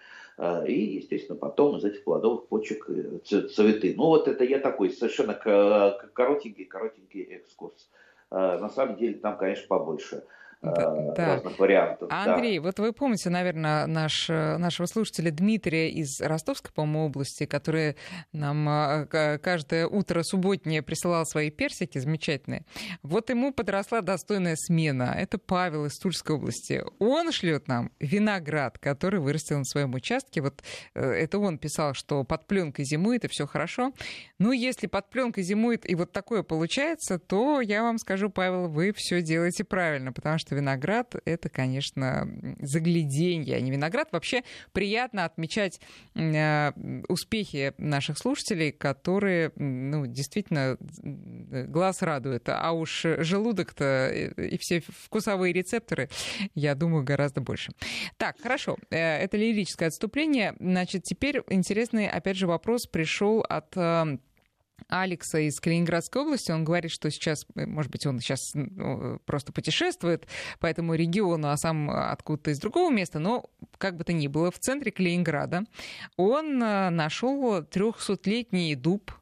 И, 0.66 0.73
естественно, 0.73 1.37
потом 1.37 1.79
из 1.79 1.85
этих 1.85 2.05
плодовых 2.05 2.47
почек 2.47 2.88
цветы. 3.25 3.95
Ну 3.97 4.05
вот 4.07 4.29
это 4.29 4.45
я 4.45 4.61
такой 4.61 4.90
совершенно 4.90 5.35
коротенький-коротенький 5.35 7.23
экскурс. 7.23 7.88
На 8.31 8.69
самом 8.69 8.97
деле 8.97 9.14
там, 9.14 9.37
конечно, 9.37 9.66
побольше. 9.66 10.23
Э, 10.62 11.12
да. 11.14 11.35
разных 11.35 11.59
вариантов. 11.59 12.09
Андрей, 12.11 12.59
да. 12.59 12.64
вот 12.64 12.79
вы 12.79 12.92
помните, 12.92 13.29
наверное, 13.29 13.87
наш, 13.87 14.31
э, 14.31 14.57
нашего 14.57 14.87
слушателя 14.87 15.31
Дмитрия 15.31 15.90
из 15.90 16.21
Ростовской, 16.21 16.73
по-моему, 16.73 17.07
области, 17.07 17.45
который 17.45 17.97
нам 18.33 18.69
э, 18.69 19.38
каждое 19.38 19.87
утро 19.87 20.23
субботнее 20.23 20.83
присылал 20.83 21.27
свои 21.27 21.51
персики 21.51 21.99
замечательные. 21.99 22.64
Вот 23.03 23.29
ему 23.29 23.53
подросла 23.53 24.01
достойная 24.01 24.57
смена. 24.57 25.14
Это 25.16 25.38
Павел 25.38 25.85
из 25.87 25.99
Тульской 25.99 26.37
области. 26.37 26.83
Он 26.99 27.33
шлет 27.33 27.69
нам 27.69 27.90
виноград, 28.01 28.79
который 28.79 29.21
вырастил 29.21 29.59
на 29.59 29.64
своем 29.64 29.95
участке. 29.95 30.40
Вот 30.40 30.62
это 30.95 31.38
он 31.38 31.59
писал, 31.59 31.92
что 31.92 32.25
под 32.25 32.47
пленкой 32.47 32.85
зимует 32.85 33.25
и 33.25 33.29
все 33.29 33.47
хорошо. 33.47 33.92
Ну, 34.38 34.53
если 34.53 34.87
под 34.87 35.11
пленкой 35.11 35.42
зимует 35.45 35.88
и 35.88 35.95
вот 35.95 36.12
такое 36.12 36.42
получается, 36.42 37.19
то 37.19 37.61
я 37.61 37.83
вам 37.83 37.99
скажу, 37.99 38.31
Павел, 38.31 38.69
вы 38.69 38.92
все 38.97 39.21
делаете 39.21 39.64
правильно, 39.64 40.12
потому 40.12 40.38
что 40.38 40.46
виноград— 40.55 41.15
это, 41.25 41.49
конечно, 41.49 42.29
загляденье, 42.61 43.57
а 43.57 43.61
не 43.61 43.71
виноград. 43.71 44.09
Вообще 44.13 44.43
приятно 44.73 45.25
отмечать 45.25 45.81
э, 46.15 46.73
успехи 47.09 47.75
наших 47.79 48.19
слушателей, 48.19 48.73
которые, 48.73 49.53
ну, 49.57 50.07
действительно, 50.07 50.77
глаз 50.81 52.03
радует. 52.03 52.49
А 52.49 52.73
уж 52.73 53.05
желудок-то 53.19 54.09
и 54.09 54.59
все 54.59 54.83
вкусовые 54.87 55.53
рецепторы, 55.53 56.09
я 56.55 56.75
думаю, 56.75 57.05
гораздо 57.05 57.41
больше. 57.41 57.73
Так, 58.17 58.37
хорошо, 58.41 58.77
э, 58.91 58.97
это 58.97 59.37
лирическое 59.37 59.89
отступление. 59.89 60.55
Значит, 60.61 61.05
теперь 61.05 61.43
интересный, 61.49 62.09
опять 62.09 62.37
же, 62.37 62.47
вопрос 62.47 62.87
пришел 62.87 63.41
от 63.41 63.77
э, 63.77 64.19
Алекса 64.89 65.39
из 65.39 65.59
Калининградской 65.61 66.23
области. 66.23 66.51
Он 66.53 66.65
говорит, 66.65 66.91
что 66.91 67.11
сейчас, 67.11 67.47
э, 67.55 67.67
может 67.67 67.91
быть, 67.91 68.07
он 68.07 68.21
сейчас 68.21 68.41
ну, 68.55 69.19
просто 69.25 69.53
путешествует 69.53 70.27
по 70.61 70.67
этому 70.67 70.95
региону, 70.95 71.49
а 71.49 71.57
сам 71.57 71.91
откуда-то 71.91 72.51
из 72.51 72.59
другого 72.59 72.91
места, 72.91 73.19
но 73.19 73.51
как 73.79 73.97
бы 73.97 74.05
то 74.05 74.12
ни 74.12 74.29
было, 74.29 74.51
в 74.51 74.59
центре 74.59 74.93
Калининграда 74.93 75.65
он 76.17 76.62
э, 76.62 76.91
нашел 76.91 77.61
300-летний 77.62 78.75
дуб 78.75 79.12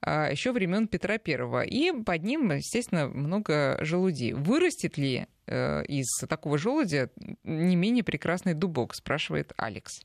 а, 0.00 0.30
еще 0.30 0.52
времен 0.52 0.88
Петра 0.88 1.18
Первого. 1.18 1.62
И 1.62 1.92
под 1.92 2.22
ним, 2.22 2.52
естественно, 2.52 3.08
много 3.08 3.78
желудей. 3.82 4.32
Вырастет 4.32 4.96
ли 4.98 5.26
э, 5.46 5.84
из 5.84 6.06
такого 6.28 6.58
желудя 6.58 7.10
не 7.44 7.76
менее 7.76 8.04
прекрасный 8.04 8.54
дубок, 8.54 8.94
спрашивает 8.94 9.52
Алекс. 9.56 10.02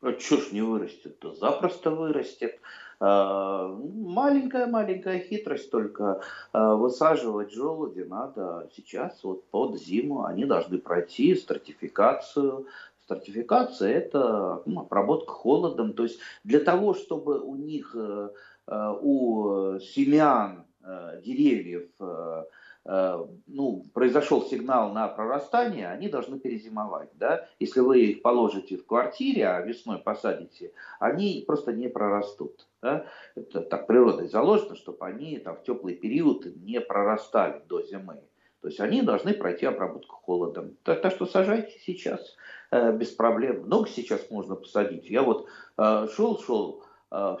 А 0.00 0.18
что 0.18 0.40
ж 0.40 0.52
не 0.52 0.62
вырастет? 0.62 1.22
-то? 1.22 1.34
Запросто 1.34 1.90
вырастет. 1.90 2.58
Маленькая-маленькая 3.02 5.18
хитрость 5.18 5.70
только. 5.70 6.20
А, 6.52 6.76
высаживать 6.76 7.52
желуди 7.52 8.02
надо 8.02 8.70
сейчас, 8.76 9.24
вот 9.24 9.44
под 9.48 9.80
зиму. 9.80 10.24
Они 10.24 10.44
должны 10.44 10.78
пройти 10.78 11.34
стратификацию. 11.34 12.68
Стратификация– 13.04 13.92
это 13.94 14.62
ну, 14.66 14.82
обработка 14.82 15.32
холодом. 15.32 15.94
То 15.94 16.04
есть 16.04 16.20
для 16.44 16.60
того, 16.60 16.94
чтобы 16.94 17.40
у 17.40 17.56
них, 17.56 17.96
э, 17.98 18.30
э, 18.68 18.94
у 19.00 19.80
семян 19.80 20.64
э, 20.84 21.20
деревьев 21.24 21.88
Э, 21.98 22.44
ну, 22.84 23.84
произошел 23.94 24.42
сигнал 24.42 24.92
на 24.92 25.06
прорастание, 25.06 25.88
они 25.88 26.08
должны 26.08 26.38
перезимовать. 26.38 27.10
Да? 27.14 27.46
Если 27.60 27.80
вы 27.80 28.00
их 28.00 28.22
положите 28.22 28.76
в 28.76 28.86
квартире, 28.86 29.48
а 29.48 29.60
весной 29.60 29.98
посадите, 29.98 30.72
они 30.98 31.44
просто 31.46 31.72
не 31.72 31.88
прорастут. 31.88 32.66
Да? 32.82 33.06
Это 33.36 33.60
так 33.60 33.86
природой 33.86 34.28
заложено, 34.28 34.74
чтобы 34.74 35.06
они 35.06 35.38
там, 35.38 35.56
в 35.56 35.62
теплый 35.62 35.94
период 35.94 36.46
не 36.56 36.80
прорастали 36.80 37.62
до 37.68 37.82
зимы. 37.82 38.22
То 38.60 38.68
есть 38.68 38.80
они 38.80 39.02
должны 39.02 39.34
пройти 39.34 39.66
обработку 39.66 40.16
холодом. 40.16 40.76
Так, 40.84 41.02
так 41.02 41.12
что 41.12 41.26
сажайте 41.26 41.78
сейчас 41.84 42.36
э, 42.70 42.96
без 42.96 43.10
проблем. 43.10 43.62
Много 43.62 43.88
сейчас 43.88 44.30
можно 44.30 44.54
посадить. 44.54 45.10
Я 45.10 45.22
вот 45.22 45.48
э, 45.78 46.06
шел-шел, 46.14 46.82
Э, 46.82 46.86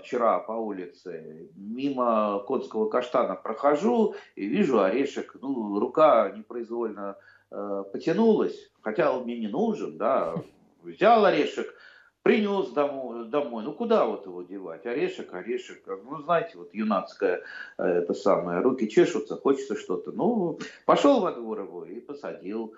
вчера 0.00 0.38
по 0.40 0.52
улице, 0.52 1.48
мимо 1.56 2.40
конского 2.46 2.88
каштана 2.88 3.36
прохожу 3.36 4.14
и 4.36 4.46
вижу 4.46 4.82
орешек, 4.82 5.36
ну, 5.40 5.78
рука 5.78 6.30
непроизвольно 6.36 7.16
э, 7.50 7.84
потянулась, 7.90 8.70
хотя 8.82 9.16
он 9.16 9.24
мне 9.24 9.38
не 9.38 9.48
нужен, 9.48 9.96
да, 9.96 10.34
взял 10.82 11.24
орешек, 11.24 11.74
принес 12.22 12.70
домой, 12.70 13.28
домой, 13.28 13.64
ну 13.64 13.72
куда 13.72 14.06
вот 14.06 14.26
его 14.26 14.42
девать, 14.42 14.86
орешек, 14.86 15.34
орешек, 15.34 15.82
ну 15.86 16.22
знаете, 16.22 16.56
вот 16.56 16.72
юнацкая, 16.72 17.42
э, 17.78 17.84
это 17.84 18.14
самое, 18.14 18.60
руки 18.60 18.88
чешутся, 18.88 19.36
хочется 19.36 19.76
что-то, 19.76 20.12
ну, 20.12 20.58
пошел 20.86 21.20
во 21.20 21.32
двор 21.32 21.60
его 21.60 21.84
и 21.84 22.00
посадил, 22.00 22.74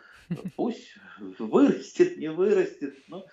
Пусть 0.57 0.95
вырастет, 1.39 2.17
не 2.19 2.31
вырастет. 2.31 2.95
Но, 3.09 3.27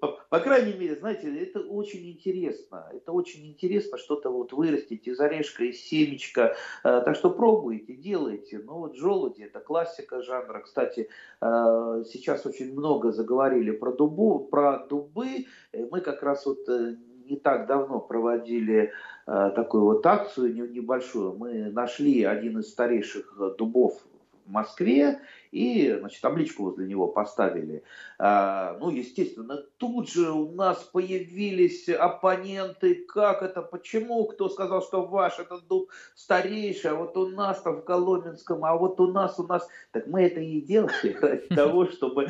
по, 0.00 0.18
по 0.28 0.40
крайней 0.40 0.72
мере, 0.72 0.96
знаете, 0.96 1.34
это 1.42 1.60
очень 1.60 2.10
интересно. 2.10 2.90
Это 2.92 3.12
очень 3.12 3.46
интересно 3.46 3.98
что-то 3.98 4.30
вот 4.30 4.52
вырастить 4.52 5.06
из 5.06 5.20
орешка, 5.20 5.64
из 5.64 5.80
семечка. 5.80 6.56
Э, 6.84 7.02
так 7.04 7.16
что 7.16 7.30
пробуйте, 7.30 7.94
делайте. 7.94 8.58
Ну 8.58 8.78
вот 8.78 8.96
желуди, 8.96 9.42
это 9.42 9.60
классика 9.60 10.22
жанра. 10.22 10.60
Кстати, 10.60 11.08
э, 11.40 12.04
сейчас 12.10 12.46
очень 12.46 12.72
много 12.72 13.12
заговорили 13.12 13.70
про, 13.70 13.92
дубу, 13.92 14.40
про 14.40 14.86
дубы. 14.86 15.46
Э, 15.72 15.86
мы 15.90 16.00
как 16.00 16.22
раз 16.22 16.46
вот 16.46 16.58
не 16.68 17.36
так 17.36 17.66
давно 17.66 18.00
проводили 18.00 18.92
такую 19.26 19.84
вот 19.84 20.06
акцию 20.06 20.72
небольшую. 20.72 21.36
Мы 21.36 21.70
нашли 21.70 22.24
один 22.24 22.60
из 22.60 22.70
старейших 22.70 23.38
дубов 23.58 24.00
в 24.46 24.50
Москве 24.50 25.20
и 25.50 25.96
значит, 25.98 26.20
табличку 26.20 26.64
возле 26.64 26.86
него 26.86 27.08
поставили. 27.08 27.82
А, 28.18 28.76
ну, 28.80 28.90
естественно, 28.90 29.62
тут 29.76 30.10
же 30.10 30.30
у 30.30 30.50
нас 30.52 30.78
появились 30.82 31.88
оппоненты, 31.88 32.94
как 33.06 33.42
это, 33.42 33.62
почему, 33.62 34.24
кто 34.26 34.48
сказал, 34.48 34.82
что 34.82 35.06
ваш 35.06 35.38
этот 35.38 35.66
дуб 35.68 35.90
старейший, 36.14 36.90
а 36.90 36.94
вот 36.94 37.16
у 37.16 37.28
нас 37.28 37.60
там 37.62 37.76
в 37.76 37.84
Коломенском, 37.84 38.64
а 38.64 38.76
вот 38.76 39.00
у 39.00 39.06
нас, 39.08 39.38
у 39.38 39.46
нас. 39.46 39.68
Так 39.92 40.06
мы 40.06 40.22
это 40.22 40.40
и 40.40 40.60
делали 40.60 41.12
ради 41.20 41.46
того, 41.48 41.86
чтобы, 41.90 42.28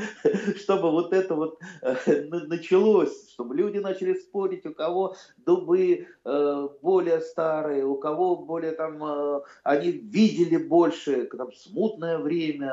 чтобы 0.56 0.90
вот 0.90 1.12
это 1.12 1.34
вот 1.34 1.58
э, 1.82 2.24
началось, 2.24 3.30
чтобы 3.30 3.54
люди 3.54 3.78
начали 3.78 4.14
спорить, 4.14 4.66
у 4.66 4.74
кого 4.74 5.16
дубы 5.38 6.06
э, 6.24 6.68
более 6.82 7.20
старые, 7.20 7.84
у 7.84 7.96
кого 7.96 8.36
более 8.36 8.72
там, 8.72 9.02
э, 9.02 9.40
они 9.62 9.92
видели 9.92 10.56
больше, 10.56 11.24
там, 11.24 11.52
смутное 11.52 12.18
время, 12.18 12.68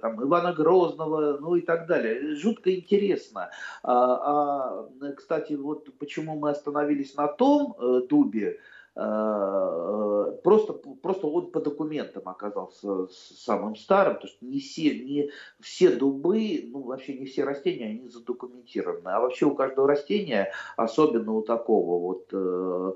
там, 0.00 0.22
Ивана 0.22 0.52
Грозного, 0.52 1.38
ну 1.40 1.56
и 1.56 1.60
так 1.60 1.86
далее. 1.86 2.34
Жутко 2.36 2.74
интересно. 2.74 3.50
А, 3.82 4.88
а, 5.00 5.12
кстати, 5.16 5.54
вот 5.54 5.88
почему 5.98 6.38
мы 6.38 6.50
остановились 6.50 7.14
на 7.14 7.28
том 7.28 7.74
э, 7.78 8.02
дубе, 8.08 8.58
э, 8.94 10.38
просто, 10.42 10.72
просто 11.02 11.26
он 11.26 11.50
по 11.50 11.60
документам 11.60 12.22
оказался 12.26 13.08
самым 13.08 13.76
старым, 13.76 14.14
потому 14.14 14.30
что 14.30 14.44
не 14.44 14.60
все, 14.60 14.98
не 14.98 15.30
все 15.60 15.90
дубы, 15.90 16.64
ну 16.66 16.82
вообще 16.82 17.14
не 17.14 17.26
все 17.26 17.44
растения, 17.44 17.86
они 17.86 18.08
задокументированы. 18.08 19.08
А 19.08 19.20
вообще 19.20 19.46
у 19.46 19.54
каждого 19.54 19.88
растения, 19.88 20.52
особенно 20.76 21.32
у 21.32 21.42
такого 21.42 22.00
вот, 22.00 22.28
э, 22.32 22.92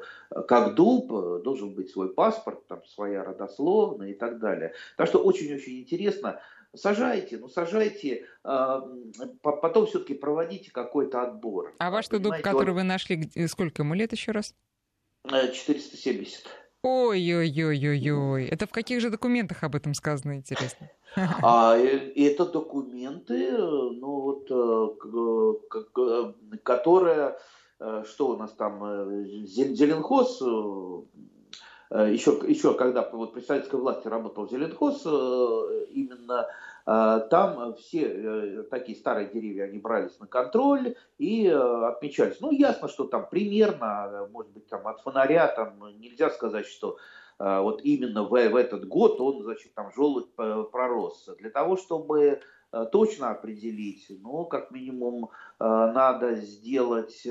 как 0.49 0.75
дуб, 0.75 1.09
должен 1.43 1.75
быть 1.75 1.91
свой 1.91 2.13
паспорт, 2.13 2.67
там 2.67 2.85
своя 2.87 3.25
родословная 3.25 4.11
и 4.11 4.15
так 4.15 4.39
далее. 4.39 4.73
Так 4.97 5.09
что 5.09 5.19
очень-очень 5.19 5.81
интересно, 5.81 6.41
Сажайте, 6.75 7.39
ну 7.39 7.49
сажайте, 7.49 8.27
а, 8.45 8.83
потом 9.43 9.87
все-таки 9.87 10.15
проводите 10.15 10.71
какой-то 10.71 11.23
отбор. 11.23 11.75
А 11.79 11.91
ваш 11.91 12.09
дуб, 12.09 12.35
который 12.43 12.71
вот... 12.71 12.81
вы 12.81 12.83
нашли, 12.83 13.31
сколько 13.49 13.83
ему 13.83 13.95
лет 13.95 14.13
еще 14.13 14.33
раз? 14.33 14.55
470. 15.29 16.45
Э, 16.45 16.49
Ой-ой-ой-ой-ой. 16.83 18.47
Это 18.47 18.67
в 18.67 18.71
каких 18.71 19.01
же 19.01 19.11
документах 19.11 19.65
об 19.65 19.75
этом 19.75 19.95
сказано, 19.95 20.37
интересно? 20.37 20.91
А, 21.43 21.77
э, 21.77 22.13
это 22.15 22.47
документы, 22.47 23.57
ну 23.57 24.21
вот, 24.21 24.51
э, 24.51 24.89
которые, 26.63 27.39
что 28.05 28.29
у 28.29 28.37
нас 28.37 28.53
там, 28.53 28.81
Зеленхоз 29.47 30.43
еще, 31.91 32.41
еще 32.47 32.75
когда 32.75 33.09
вот 33.13 33.33
при 33.35 33.41
советской 33.41 33.77
власти 33.77 34.09
работал 34.09 34.49
Зеленхоз, 34.49 35.05
именно 35.91 36.49
там 36.85 37.75
все 37.75 38.63
такие 38.71 38.97
старые 38.97 39.29
деревья, 39.29 39.65
они 39.65 39.79
брались 39.79 40.19
на 40.21 40.27
контроль 40.27 40.95
и 41.19 41.49
отмечались. 41.49 42.41
Ну, 42.41 42.53
ясно, 42.53 42.89
что 42.89 43.05
там 43.05 43.29
примерно, 43.29 44.29
может 44.33 44.53
быть, 44.53 44.69
там 44.69 44.87
от 44.87 45.01
фонаря, 45.01 45.49
там 45.49 45.81
нельзя 45.99 46.31
сказать, 46.31 46.67
что 46.67 46.97
вот 47.39 47.81
именно 47.83 48.23
в, 48.23 48.31
в 48.31 48.57
этот 48.57 48.87
год 48.87 49.21
он, 49.21 49.43
значит, 49.43 49.75
там 49.75 49.91
желудь 49.95 50.33
пророс. 50.35 51.29
Для 51.39 51.51
того, 51.51 51.77
чтобы 51.77 52.41
точно 52.93 53.31
определить, 53.31 54.07
ну, 54.23 54.45
как 54.45 54.71
минимум, 54.71 55.31
надо 55.59 56.37
сделать 56.37 57.27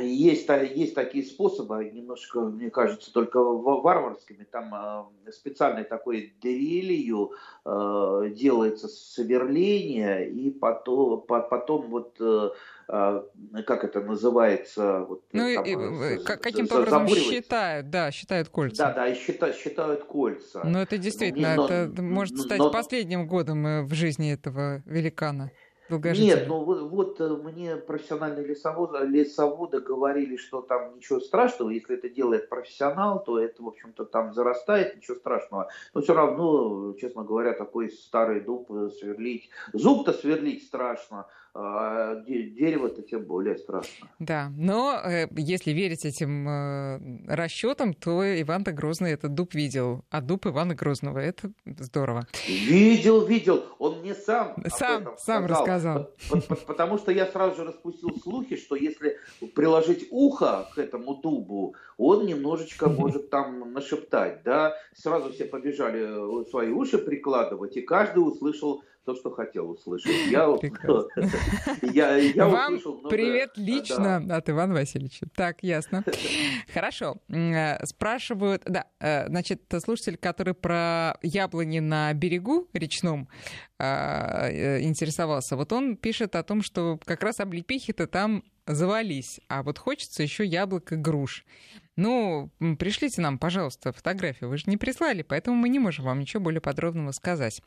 есть, 0.00 0.48
есть 0.48 0.94
такие 0.94 1.24
способы, 1.24 1.90
немножко, 1.92 2.40
мне 2.40 2.70
кажется, 2.70 3.12
только 3.12 3.38
варварскими. 3.38 4.44
Там 4.44 4.72
а, 4.72 5.08
специальной 5.30 5.84
такой 5.84 6.34
дрелью 6.40 7.32
а, 7.64 8.26
делается 8.28 8.88
сверление, 8.88 10.30
и 10.30 10.50
потом, 10.50 11.22
потом 11.22 11.90
вот 11.90 12.16
э, 12.20 12.50
как 12.86 13.84
это 13.84 14.00
называется? 14.00 15.00
Вот, 15.08 15.24
ну, 15.32 15.54
там, 15.54 15.64
и, 15.64 16.24
каким-то 16.24 16.80
образом 16.80 17.08
считают, 17.08 17.90
да, 17.90 18.10
считают 18.10 18.48
кольца. 18.48 18.86
Да, 18.86 18.92
да, 18.92 19.08
и 19.08 19.14
считают, 19.14 19.56
считают 19.56 20.04
кольца. 20.04 20.62
Но 20.64 20.82
это 20.82 20.98
действительно, 20.98 21.56
но, 21.56 21.64
это 21.66 22.02
может 22.02 22.38
стать 22.38 22.58
но, 22.58 22.70
последним 22.70 23.26
годом 23.26 23.66
э, 23.66 23.82
в 23.82 23.94
жизни 23.94 24.32
этого 24.32 24.82
великана. 24.86 25.50
Нет, 25.90 26.46
ну 26.48 26.64
вот, 26.64 26.82
вот 26.90 27.20
э, 27.20 27.28
мне 27.28 27.76
профессиональные 27.76 28.46
лесоводы, 28.46 28.98
лесоводы 29.06 29.80
говорили, 29.80 30.36
что 30.36 30.62
там 30.62 30.96
ничего 30.96 31.20
страшного, 31.20 31.70
если 31.70 31.96
это 31.96 32.08
делает 32.08 32.48
профессионал, 32.48 33.22
то 33.22 33.38
это, 33.38 33.62
в 33.62 33.68
общем-то, 33.68 34.04
там 34.06 34.32
зарастает, 34.32 34.96
ничего 34.96 35.16
страшного. 35.16 35.68
Но 35.92 36.00
все 36.00 36.14
равно, 36.14 36.94
честно 36.98 37.22
говоря, 37.22 37.52
такой 37.52 37.90
старый 37.90 38.40
дуб 38.40 38.70
э, 38.72 38.90
сверлить, 38.98 39.50
зуб-то 39.74 40.12
сверлить 40.14 40.64
страшно, 40.64 41.26
а 41.54 42.16
дерево-то 42.26 43.02
тем 43.02 43.24
более 43.24 43.56
страшно. 43.56 44.08
Да, 44.18 44.50
но 44.56 45.00
э, 45.04 45.28
если 45.36 45.70
верить 45.70 46.04
этим 46.04 46.48
э, 46.48 47.26
расчетам, 47.28 47.94
то 47.94 48.22
Иван-то 48.42 48.72
Грозный 48.72 49.12
этот 49.12 49.34
дуб 49.34 49.54
видел, 49.54 50.04
а 50.10 50.20
дуб 50.20 50.46
Ивана 50.46 50.74
Грозного, 50.74 51.20
это 51.20 51.52
здорово. 51.64 52.26
Видел, 52.48 53.24
видел, 53.24 53.64
он 53.78 54.00
мне 54.00 54.14
сам 54.14 54.56
Сам, 54.66 55.14
сам 55.18 55.46
рассказал. 55.46 56.10
Потому 56.66 56.98
что 56.98 57.12
я 57.12 57.26
сразу 57.26 57.56
же 57.56 57.64
распустил 57.64 58.10
слухи, 58.20 58.56
что 58.56 58.74
если 58.74 59.18
приложить 59.54 60.08
ухо 60.10 60.68
к 60.74 60.78
этому 60.78 61.14
дубу, 61.14 61.76
он 61.96 62.26
немножечко 62.26 62.88
может 62.88 63.30
там 63.30 63.72
нашептать, 63.72 64.42
да, 64.42 64.74
сразу 64.94 65.32
все 65.32 65.44
побежали 65.44 66.42
э, 66.42 66.50
свои 66.50 66.70
уши 66.70 66.98
прикладывать, 66.98 67.76
и 67.76 67.82
каждый 67.82 68.18
услышал 68.18 68.82
то, 69.04 69.14
что 69.14 69.30
хотел 69.30 69.70
услышать. 69.70 70.10
Я, 70.30 70.56
я, 71.82 72.16
я 72.16 72.46
Вам 72.46 72.74
услышал 72.74 72.94
много... 72.94 73.08
привет 73.08 73.50
лично 73.56 74.22
да. 74.24 74.36
от 74.36 74.50
Ивана 74.50 74.74
Васильевича. 74.74 75.26
Так, 75.34 75.62
ясно. 75.62 76.04
Хорошо. 76.72 77.16
Э, 77.28 77.84
спрашивают, 77.86 78.62
да, 78.66 78.86
э, 79.00 79.28
значит, 79.28 79.62
слушатель, 79.84 80.16
который 80.16 80.54
про 80.54 81.18
яблони 81.22 81.80
на 81.80 82.12
берегу 82.14 82.68
речном 82.72 83.28
э, 83.78 84.80
интересовался, 84.82 85.56
вот 85.56 85.72
он 85.72 85.96
пишет 85.96 86.36
о 86.36 86.42
том, 86.42 86.62
что 86.62 86.98
как 87.04 87.22
раз 87.22 87.40
облепихи-то 87.40 88.06
там 88.06 88.42
завались, 88.66 89.40
а 89.48 89.62
вот 89.62 89.78
хочется 89.78 90.22
еще 90.22 90.44
яблок 90.44 90.92
и 90.92 90.96
груш. 90.96 91.44
Ну, 91.96 92.50
пришлите 92.78 93.20
нам, 93.20 93.38
пожалуйста, 93.38 93.92
фотографию. 93.92 94.50
Вы 94.50 94.56
же 94.56 94.64
не 94.66 94.76
прислали, 94.76 95.22
поэтому 95.22 95.56
мы 95.56 95.68
не 95.68 95.78
можем 95.78 96.04
вам 96.06 96.20
ничего 96.20 96.42
более 96.42 96.60
подробного 96.60 97.12
сказать. 97.12 97.62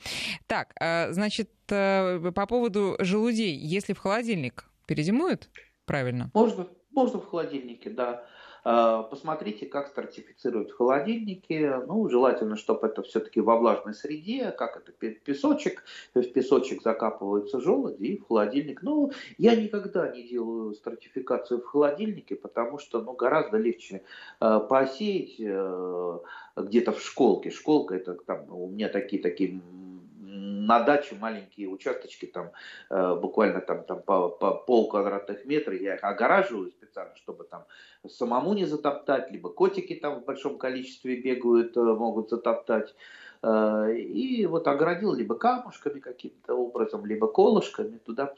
Так, 0.47 0.73
а, 0.79 1.11
значит, 1.11 1.49
э, 1.69 2.31
по 2.35 2.45
поводу 2.45 2.95
желудей. 2.99 3.55
Если 3.55 3.93
в 3.93 3.99
холодильник 3.99 4.65
перезимуют, 4.85 5.49
правильно? 5.85 6.29
Можно, 6.33 6.67
можно 6.91 7.19
в 7.19 7.27
холодильнике, 7.27 7.89
да. 7.89 8.25
А, 8.69 9.03
посмотрите, 9.03 9.65
как 9.65 9.87
стратифицируют 9.87 10.71
в 10.71 10.75
холодильнике. 10.75 11.77
Ну, 11.87 12.09
желательно, 12.09 12.57
чтобы 12.57 12.87
это 12.87 13.01
все-таки 13.01 13.39
во 13.39 13.55
влажной 13.55 13.93
среде, 13.93 14.51
как 14.51 14.75
это 14.75 14.91
песочек. 14.91 15.85
В 16.13 16.21
песочек 16.21 16.83
закапываются 16.83 17.61
желуди 17.61 18.03
и 18.03 18.17
в 18.17 18.27
холодильник. 18.27 18.81
Ну, 18.81 19.13
я 19.37 19.55
никогда 19.55 20.09
не 20.09 20.27
делаю 20.27 20.73
стратификацию 20.73 21.61
в 21.61 21.65
холодильнике, 21.65 22.35
потому 22.35 22.77
что 22.77 23.01
ну, 23.01 23.13
гораздо 23.13 23.55
легче 23.55 24.03
э, 24.41 24.59
посеять 24.69 25.35
э, 25.39 26.19
где-то 26.57 26.91
в 26.91 27.01
школке. 27.01 27.51
Школка 27.51 27.95
это 27.95 28.15
там 28.15 28.51
у 28.51 28.67
меня 28.67 28.89
такие 28.89 29.21
такие 29.21 29.61
на 30.67 30.83
даче 30.83 31.15
маленькие 31.15 31.69
участочки, 31.69 32.25
там 32.25 32.51
э, 32.89 33.15
буквально 33.15 33.61
там, 33.61 33.83
там 33.83 34.01
по, 34.01 34.29
по 34.29 34.51
пол 34.51 34.89
квадратных 34.89 35.45
метра, 35.45 35.75
я 35.75 35.95
их 35.95 36.03
огораживаю 36.03 36.71
специально, 36.97 37.15
чтобы 37.15 37.43
там 37.43 37.65
самому 38.07 38.53
не 38.53 38.65
затоптать, 38.65 39.31
либо 39.31 39.49
котики 39.49 39.95
там 39.95 40.21
в 40.21 40.25
большом 40.25 40.57
количестве 40.57 41.21
бегают, 41.21 41.77
э, 41.77 41.81
могут 41.81 42.29
затоптать. 42.29 42.95
Э, 43.43 43.93
и 43.95 44.45
вот 44.45 44.67
оградил 44.67 45.13
либо 45.13 45.35
камушками 45.35 45.99
каким-то 45.99 46.55
образом, 46.55 47.05
либо 47.05 47.27
колышками, 47.27 47.97
туда 47.97 48.33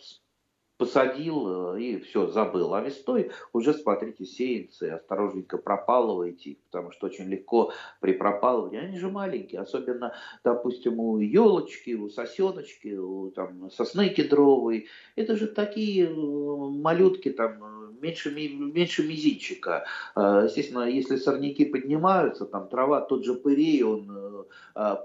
посадил 0.79 1.75
э, 1.75 1.81
и 1.81 1.99
все, 1.99 2.27
забыл. 2.27 2.73
А 2.73 2.81
весной 2.81 3.31
уже, 3.51 3.73
смотрите, 3.73 4.25
сеянцы, 4.25 4.83
осторожненько 4.83 5.57
пропалывайте, 5.57 6.55
потому 6.71 6.91
что 6.91 7.07
очень 7.07 7.25
легко 7.25 7.73
при 7.99 8.13
пропалывании, 8.13 8.79
они 8.79 8.97
же 8.97 9.09
маленькие, 9.09 9.59
особенно, 9.59 10.13
допустим, 10.43 10.99
у 11.01 11.19
елочки, 11.19 11.93
у 11.95 12.09
сосеночки, 12.09 12.95
у 12.95 13.29
там, 13.31 13.69
сосны 13.71 14.07
кедровой, 14.09 14.87
это 15.17 15.35
же 15.35 15.47
такие 15.47 16.09
малютки, 16.09 17.29
там, 17.29 17.78
меньше, 18.01 18.31
меньше 18.31 19.07
мизинчика. 19.07 19.85
Э, 20.15 20.43
естественно, 20.45 20.89
если 20.89 21.17
сорняки 21.17 21.65
поднимаются, 21.65 22.45
там 22.45 22.67
трава, 22.69 23.01
тот 23.01 23.25
же 23.25 23.33
пырей, 23.35 23.83
он 23.83 24.45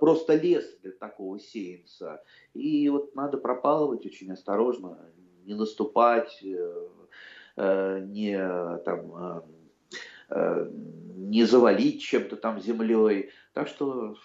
просто 0.00 0.36
лес 0.36 0.64
для 0.82 0.92
такого 0.92 1.38
сеянца. 1.38 2.22
И 2.54 2.88
вот 2.88 3.14
надо 3.14 3.38
пропалывать 3.38 4.06
очень 4.06 4.32
осторожно, 4.32 4.98
не 5.44 5.54
наступать, 5.54 6.40
э, 6.42 6.88
э, 7.56 8.00
не, 8.08 8.38
там, 8.84 9.42
э, 10.30 10.70
не 11.16 11.44
завалить 11.44 12.02
чем-то 12.02 12.36
там 12.36 12.60
землей. 12.60 13.30
Так 13.52 13.68
что 13.68 14.16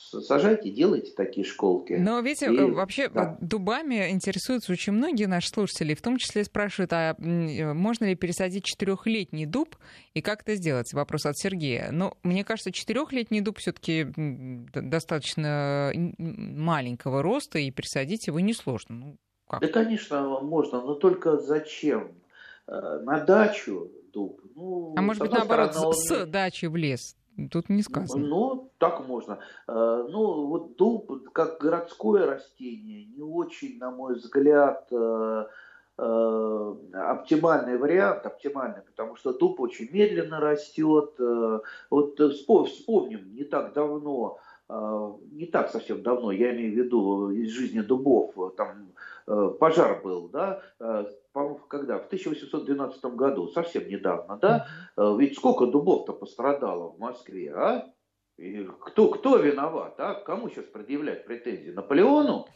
сажайте, 0.00 0.70
делайте 0.70 1.12
такие 1.16 1.46
школки. 1.46 1.92
Но 1.92 2.20
видите, 2.20 2.46
и, 2.46 2.70
вообще 2.70 3.08
да. 3.08 3.36
дубами 3.40 4.10
интересуются 4.10 4.72
очень 4.72 4.92
многие 4.92 5.26
наши 5.26 5.48
слушатели, 5.48 5.94
в 5.94 6.02
том 6.02 6.16
числе 6.16 6.44
спрашивают, 6.44 6.92
а 6.92 7.14
можно 7.18 8.06
ли 8.06 8.14
пересадить 8.14 8.64
четырехлетний 8.64 9.46
дуб 9.46 9.76
и 10.14 10.22
как 10.22 10.42
это 10.42 10.54
сделать? 10.56 10.92
Вопрос 10.92 11.26
от 11.26 11.36
Сергея. 11.36 11.90
Но 11.92 12.16
мне 12.22 12.44
кажется, 12.44 12.72
четырехлетний 12.72 13.40
дуб 13.40 13.58
все-таки 13.58 14.06
достаточно 14.74 15.92
маленького 15.94 17.22
роста, 17.22 17.58
и 17.58 17.70
пересадить 17.70 18.26
его 18.26 18.40
несложно. 18.40 18.96
Ну, 18.96 19.16
как? 19.46 19.60
Да, 19.60 19.68
конечно, 19.68 20.40
можно, 20.40 20.80
но 20.80 20.94
только 20.94 21.38
зачем? 21.38 22.12
Э, 22.66 23.00
на 23.02 23.20
дачу 23.20 23.90
дуб. 24.12 24.40
Ну, 24.54 24.94
а 24.96 25.02
может 25.02 25.22
быть, 25.22 25.32
наоборот, 25.32 25.74
стороны, 25.74 25.94
с, 25.94 26.10
он... 26.10 26.16
с 26.18 26.26
дачи 26.26 26.66
в 26.66 26.76
лес? 26.76 27.16
Тут 27.48 27.68
не 27.68 27.82
сказано. 27.82 28.26
Ну, 28.26 28.70
так 28.78 29.06
можно. 29.06 29.38
Э, 29.68 30.06
ну, 30.08 30.46
вот 30.46 30.76
дуб, 30.76 31.30
как 31.32 31.60
городское 31.60 32.26
растение, 32.26 33.06
не 33.06 33.22
очень, 33.22 33.78
на 33.78 33.90
мой 33.90 34.14
взгляд, 34.14 34.88
э, 34.92 35.44
оптимальный 35.96 37.76
вариант, 37.76 38.24
оптимальный, 38.24 38.82
потому 38.82 39.16
что 39.16 39.34
дуб 39.34 39.60
очень 39.60 39.90
медленно 39.92 40.40
растет. 40.40 41.10
Вот 41.90 42.18
вспомним, 42.18 43.34
не 43.34 43.44
так 43.44 43.74
давно, 43.74 44.38
не 45.30 45.44
так 45.44 45.68
совсем 45.68 46.02
давно, 46.02 46.32
я 46.32 46.54
имею 46.54 46.72
в 46.72 46.76
виду 46.76 47.30
из 47.32 47.50
жизни 47.50 47.80
дубов, 47.80 48.32
там 48.56 48.90
Э, 49.30 49.54
пожар 49.58 50.00
был, 50.02 50.28
да, 50.28 50.60
э, 51.34 51.54
когда? 51.68 51.98
В 51.98 52.06
1812 52.06 53.04
году, 53.16 53.48
совсем 53.48 53.88
недавно, 53.88 54.36
да, 54.36 54.66
э, 54.96 55.16
ведь 55.18 55.36
сколько 55.36 55.66
дубов-то 55.66 56.12
пострадало 56.12 56.92
в 56.92 56.98
Москве, 56.98 57.52
а? 57.54 57.92
И 58.38 58.66
кто, 58.80 59.08
кто 59.08 59.36
виноват, 59.36 59.94
а? 59.98 60.14
Кому 60.14 60.48
сейчас 60.48 60.64
предъявлять 60.64 61.26
претензии? 61.26 61.70
Наполеону? 61.70 62.46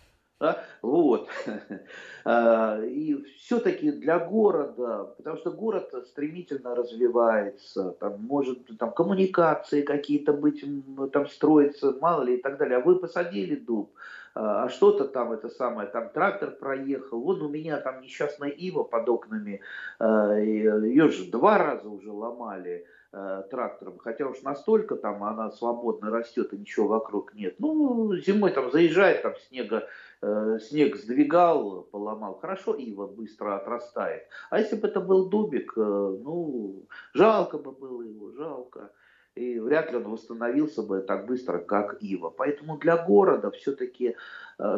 Да? 0.40 0.64
Вот. 0.82 1.28
И 2.26 3.24
все-таки 3.38 3.92
для 3.92 4.18
города, 4.18 5.14
потому 5.16 5.36
что 5.36 5.52
город 5.52 5.94
стремительно 6.08 6.74
развивается, 6.74 7.92
там 8.00 8.20
может 8.20 8.66
там 8.78 8.92
коммуникации 8.92 9.82
какие-то 9.82 10.32
быть, 10.32 10.64
там 11.12 11.28
строиться, 11.28 11.96
мало 12.00 12.24
ли 12.24 12.36
и 12.36 12.42
так 12.42 12.58
далее. 12.58 12.78
А 12.78 12.80
вы 12.80 12.98
посадили 12.98 13.54
дуб, 13.54 13.94
а 14.34 14.68
что-то 14.68 15.06
там, 15.06 15.32
это 15.32 15.48
самое, 15.48 15.88
там 15.88 16.10
трактор 16.10 16.50
проехал, 16.50 17.20
вон 17.20 17.42
у 17.42 17.48
меня 17.48 17.78
там 17.78 18.00
несчастная 18.00 18.50
ива 18.50 18.82
под 18.82 19.08
окнами, 19.08 19.60
ее 20.00 21.08
же 21.08 21.30
два 21.30 21.58
раза 21.58 21.88
уже 21.88 22.10
ломали, 22.10 22.86
Э, 23.16 23.44
трактором, 23.48 23.98
хотя 23.98 24.26
уж 24.26 24.42
настолько 24.42 24.96
там 24.96 25.22
она 25.22 25.48
свободно 25.52 26.10
растет 26.10 26.52
и 26.52 26.58
ничего 26.58 26.88
вокруг 26.88 27.32
нет. 27.32 27.54
Ну, 27.60 28.12
зимой 28.16 28.50
там 28.50 28.72
заезжает, 28.72 29.22
там 29.22 29.34
снега, 29.36 29.86
э, 30.20 30.58
снег 30.60 30.96
сдвигал, 30.96 31.82
поломал. 31.92 32.34
Хорошо, 32.40 32.74
ива 32.74 33.06
быстро 33.06 33.54
отрастает. 33.54 34.24
А 34.50 34.58
если 34.58 34.74
бы 34.74 34.88
это 34.88 35.00
был 35.00 35.28
дубик, 35.28 35.74
э, 35.76 35.80
ну, 35.80 36.88
жалко 37.12 37.56
бы 37.56 37.70
было 37.70 38.02
его, 38.02 38.32
жалко 38.32 38.90
и 39.34 39.58
вряд 39.58 39.90
ли 39.90 39.96
он 39.96 40.04
восстановился 40.04 40.82
бы 40.82 41.00
так 41.00 41.26
быстро, 41.26 41.58
как 41.58 41.96
Ива. 42.00 42.30
Поэтому 42.30 42.78
для 42.78 42.96
города 42.96 43.50
все-таки 43.50 44.16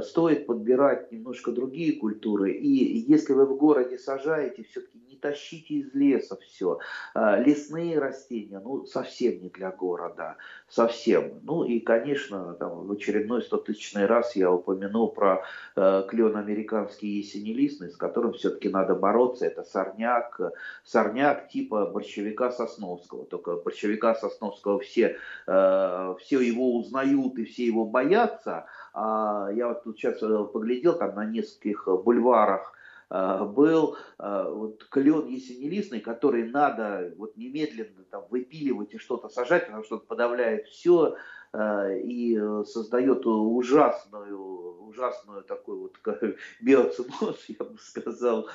стоит 0.03 0.47
подбирать 0.47 1.13
немножко 1.13 1.53
другие 1.53 1.93
культуры. 1.95 2.53
И 2.53 2.99
если 3.09 3.33
вы 3.33 3.47
в 3.47 3.57
городе 3.57 3.99
сажаете, 3.99 4.65
все-таки 4.65 4.99
не 5.17 5.17
тащите 5.17 5.75
из 5.75 5.95
леса 5.95 6.37
все. 6.37 6.79
Э, 7.15 7.43
лесные 7.43 7.99
растения, 7.99 8.61
ну, 8.61 8.87
совсем 8.87 9.41
не 9.41 9.49
для 9.49 9.71
города. 9.71 10.37
Совсем. 10.69 11.41
Ну 11.43 11.65
и, 11.65 11.81
конечно, 11.81 12.55
там, 12.55 12.87
в 12.87 12.93
очередной 12.93 13.43
стотысячный 13.43 14.07
раз 14.07 14.37
я 14.37 14.51
упомяну 14.53 15.09
про 15.09 15.45
э, 15.77 16.05
клен 16.09 16.37
американский 16.37 17.19
ясенелистный, 17.19 17.91
с 17.91 17.97
которым 17.97 18.33
все-таки 18.33 18.69
надо 18.69 18.95
бороться. 18.95 19.47
Это 19.47 19.63
сорняк, 19.63 20.41
сорняк 20.85 21.49
типа 21.49 21.87
борщевика 21.87 22.51
Сосновского. 22.51 23.25
Только 23.27 23.57
борщевика 23.57 24.15
Сосновского 24.15 24.81
все, 24.81 25.17
э, 25.47 26.15
все 26.21 26.41
его 26.41 26.77
узнают 26.77 27.39
и 27.39 27.45
все 27.45 27.65
его 27.65 27.85
боятся. 27.85 28.67
А 28.99 29.51
я 29.53 29.69
вот 29.69 29.85
тут 29.85 29.99
сейчас 29.99 30.23
э, 30.23 30.45
поглядел 30.51 30.97
там 30.97 31.15
на 31.15 31.27
нескольких 31.27 31.87
бульварах 31.87 32.73
э, 33.11 33.45
был 33.45 33.99
вот 34.19 34.85
клен 34.89 35.27
ясенелистный, 35.27 36.01
который 36.01 36.49
надо 36.49 37.13
вот 37.19 37.37
немедленно 37.37 38.05
там 38.11 38.25
выпиливать 38.31 38.95
и 38.95 38.99
что-то 38.99 39.29
сажать, 39.29 39.67
потому 39.67 39.85
что 39.85 39.97
он 39.97 40.07
подавляет 40.07 40.67
все 40.69 41.17
и 41.55 42.43
создает 42.67 43.25
ужасную, 43.27 44.83
ужасную 44.87 45.43
такой 45.43 45.77
вот 45.77 45.93
биоценоз, 46.61 47.45
я 47.49 47.65
бы 47.65 47.79
сказал, 47.79 48.49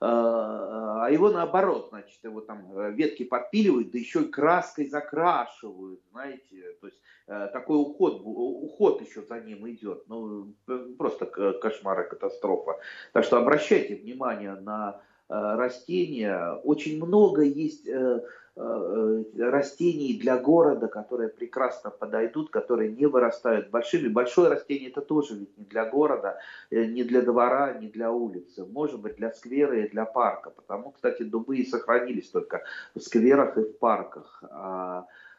а, 0.00 1.06
а 1.06 1.10
его 1.10 1.30
наоборот, 1.30 1.88
значит, 1.90 2.22
его 2.22 2.40
там 2.40 2.66
э, 2.76 2.92
ветки 2.92 3.24
подпиливают, 3.24 3.90
да 3.90 3.98
еще 3.98 4.22
и 4.22 4.28
краской 4.28 4.88
закрашивают, 4.88 6.00
знаете, 6.12 6.76
то 6.80 6.88
есть 6.88 7.00
э, 7.28 7.48
такой 7.52 7.80
уход, 7.80 8.20
уход 8.24 9.00
еще 9.00 9.22
за 9.22 9.40
ним 9.40 9.68
идет, 9.70 10.04
ну, 10.08 10.52
просто 10.98 11.26
кошмар 11.26 12.00
и 12.02 12.08
катастрофа. 12.08 12.78
Так 13.12 13.24
что 13.24 13.38
обращайте 13.38 13.96
внимание 13.96 14.54
на 14.54 15.00
э, 15.28 15.34
растения, 15.34 16.52
очень 16.64 17.02
много 17.02 17.42
есть 17.42 17.86
Э, 17.86 18.20
растений 18.56 20.18
для 20.18 20.38
города, 20.38 20.88
которые 20.88 21.28
прекрасно 21.28 21.90
подойдут, 21.90 22.50
которые 22.50 22.90
не 22.90 23.06
вырастают 23.06 23.70
большими. 23.70 24.08
Большое 24.08 24.48
растение 24.48 24.90
это 24.90 25.02
тоже 25.02 25.34
ведь 25.34 25.58
не 25.58 25.64
для 25.64 25.84
города, 25.84 26.38
э, 26.70 26.86
не 26.86 27.04
для 27.04 27.20
двора, 27.20 27.74
не 27.74 27.88
для 27.88 28.10
улицы. 28.10 28.64
Может 28.64 29.00
быть 29.00 29.16
для 29.16 29.30
сквера 29.32 29.78
и 29.78 29.88
для 29.88 30.06
парка. 30.06 30.50
Потому, 30.50 30.90
кстати, 30.92 31.22
дубы 31.22 31.58
и 31.58 31.66
сохранились 31.66 32.30
только 32.30 32.62
в 32.94 33.00
скверах 33.00 33.58
и 33.58 33.62
в 33.62 33.78
парках. 33.78 34.42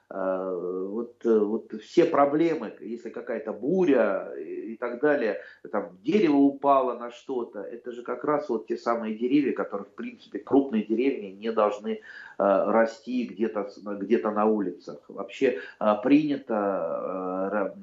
Э, 0.10 0.88
вот, 0.89 1.26
э, 1.26 1.38
вот 1.38 1.74
все 1.82 2.05
проблемы, 2.05 2.74
если 2.80 3.10
какая-то 3.10 3.51
буря 3.51 4.32
и 4.38 4.78
так 4.78 5.01
далее, 5.01 5.41
там 5.70 5.97
дерево 6.01 6.38
упало 6.38 6.97
на 6.97 7.12
что-то, 7.12 7.60
это 7.60 7.91
же 7.91 8.03
как 8.03 8.24
раз 8.24 8.47
вот 8.47 8.68
те 8.68 8.78
самые 8.78 9.16
деревья, 9.16 9.51
которые, 9.51 9.86
в 9.86 9.95
принципе, 9.95 10.39
крупные 10.39 10.84
деревья 10.84 11.30
не 11.34 11.51
должны 11.51 11.89
э, 11.89 11.99
расти 12.38 13.26
где-то 13.26 13.70
где 13.99 14.18
на 14.20 14.45
улицах. 14.45 15.01
Вообще 15.10 15.60
э, 15.80 15.93
принято 16.01 17.74
э, 17.76 17.80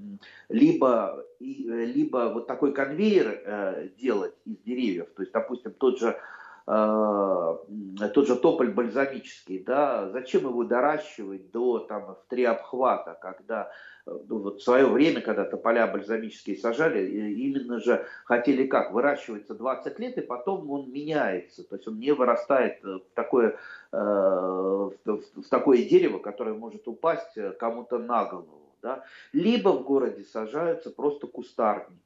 либо, 0.49 1.27
либо 1.41 2.31
вот 2.33 2.47
такой 2.47 2.73
конвейер 2.73 3.43
э, 3.45 3.89
делать 3.99 4.35
из 4.47 4.57
деревьев, 4.65 5.09
то 5.15 5.23
есть, 5.23 5.33
допустим, 5.33 5.73
тот 5.73 5.99
же 5.99 6.17
Э, 6.17 6.19
тот 6.67 8.27
же 8.27 8.37
тополь 8.37 8.71
бальзамический, 8.71 9.63
да, 9.63 10.09
зачем 10.09 10.43
его 10.43 10.65
доращивать 10.65 11.51
до 11.51 11.81
там, 11.81 12.07
в 12.15 12.25
три 12.29 12.45
обхвата, 12.45 13.19
когда 13.21 13.71
э, 14.07 14.19
ну, 14.29 14.39
вот 14.39 14.61
в 14.61 14.65
свое 14.65 14.87
время, 14.87 15.21
когда 15.21 15.45
тополя 15.45 15.87
бальзамические 15.87 16.57
сажали, 16.57 17.07
именно 17.07 17.81
же 17.81 18.07
хотели 18.25 18.67
как, 18.67 18.93
выращивается 18.93 19.55
20 19.55 19.99
лет, 19.99 20.17
и 20.17 20.23
потом 20.23 20.71
он 20.71 20.91
меняется, 20.91 21.65
то 21.65 21.77
есть 21.77 21.87
он 21.87 21.99
не 21.99 22.13
вырастает 22.13 22.83
в 22.83 23.03
такое, 23.15 23.59
э, 23.93 23.97
в 23.97 25.49
такое 25.51 25.85
дерево, 25.85 26.19
которое 26.19 26.55
может 26.55 26.89
упасть 26.89 27.39
кому-то 27.59 27.99
на 27.99 28.25
голову. 28.25 28.63
Да? 28.81 29.05
Либо 29.33 29.71
в 29.71 29.85
городе 29.85 30.25
сажаются 30.25 30.91
просто 30.91 31.27
кустарники. 31.27 32.04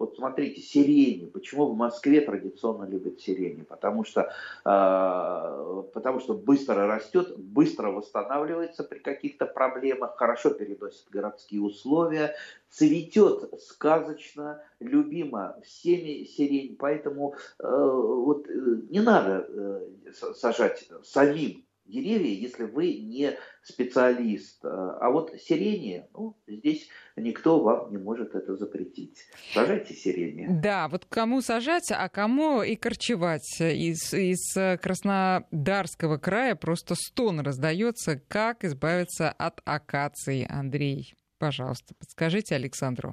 Вот 0.00 0.16
смотрите, 0.16 0.62
сирени. 0.62 1.26
Почему 1.26 1.66
в 1.66 1.76
Москве 1.76 2.22
традиционно 2.22 2.84
любят 2.84 3.20
сирени? 3.20 3.64
Потому 3.64 4.02
что, 4.02 4.32
э, 4.64 5.82
потому 5.92 6.20
что 6.20 6.32
быстро 6.32 6.86
растет, 6.86 7.36
быстро 7.36 7.90
восстанавливается 7.90 8.82
при 8.82 8.98
каких-то 8.98 9.44
проблемах, 9.44 10.16
хорошо 10.16 10.50
переносит 10.50 11.04
городские 11.10 11.60
условия, 11.60 12.34
цветет 12.70 13.52
сказочно, 13.60 14.62
любима 14.80 15.58
всеми 15.62 16.24
сирень. 16.24 16.76
Поэтому 16.76 17.34
э, 17.58 17.68
вот, 17.68 18.48
э, 18.48 18.52
не 18.88 19.00
надо 19.00 19.46
э, 19.50 20.12
сажать 20.34 20.88
самим 21.04 21.62
деревья, 21.90 22.32
если 22.32 22.64
вы 22.64 22.94
не 22.94 23.36
специалист. 23.62 24.64
А 24.64 25.10
вот 25.10 25.32
сирени, 25.40 26.06
ну, 26.14 26.36
здесь 26.46 26.88
никто 27.16 27.60
вам 27.60 27.90
не 27.90 27.98
может 27.98 28.34
это 28.34 28.56
запретить. 28.56 29.18
Сажайте 29.52 29.94
сирени. 29.94 30.46
Да, 30.62 30.88
вот 30.88 31.04
кому 31.06 31.40
сажать, 31.40 31.90
а 31.90 32.08
кому 32.08 32.62
и 32.62 32.76
корчевать. 32.76 33.60
Из, 33.60 34.14
из 34.14 34.54
Краснодарского 34.80 36.18
края 36.18 36.54
просто 36.54 36.94
стон 36.94 37.40
раздается, 37.40 38.20
как 38.28 38.64
избавиться 38.64 39.30
от 39.30 39.60
акации. 39.64 40.46
Андрей, 40.50 41.14
пожалуйста, 41.38 41.94
подскажите 41.98 42.54
Александру. 42.54 43.12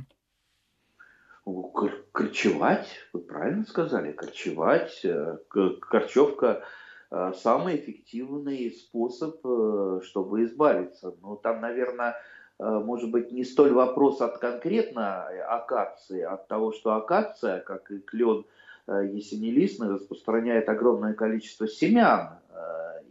Корчевать, 2.12 2.88
вы 3.14 3.22
правильно 3.22 3.66
сказали, 3.66 4.12
корчевать. 4.12 5.00
Э, 5.06 5.38
корчевка 5.50 6.48
Э, 6.48 6.62
самый 7.10 7.78
эффективный 7.78 8.72
способ, 8.72 9.40
э, 9.46 10.02
чтобы 10.04 10.44
избавиться. 10.44 11.16
Но 11.22 11.36
там, 11.36 11.62
наверное, 11.62 12.16
э, 12.60 12.64
может 12.64 13.12
быть, 13.12 13.32
не 13.32 13.44
столь 13.44 13.72
вопрос 13.72 14.22
от 14.22 14.40
конкретно 14.40 15.28
акации, 15.48 16.22
от 16.22 16.48
того, 16.48 16.74
что 16.74 16.94
акация, 16.94 17.60
как 17.60 17.92
и 17.92 18.00
клен 18.00 18.46
ясенелистный, 18.88 19.90
распространяет 19.90 20.70
огромное 20.70 21.14
количество 21.14 21.68
семян, 21.68 22.40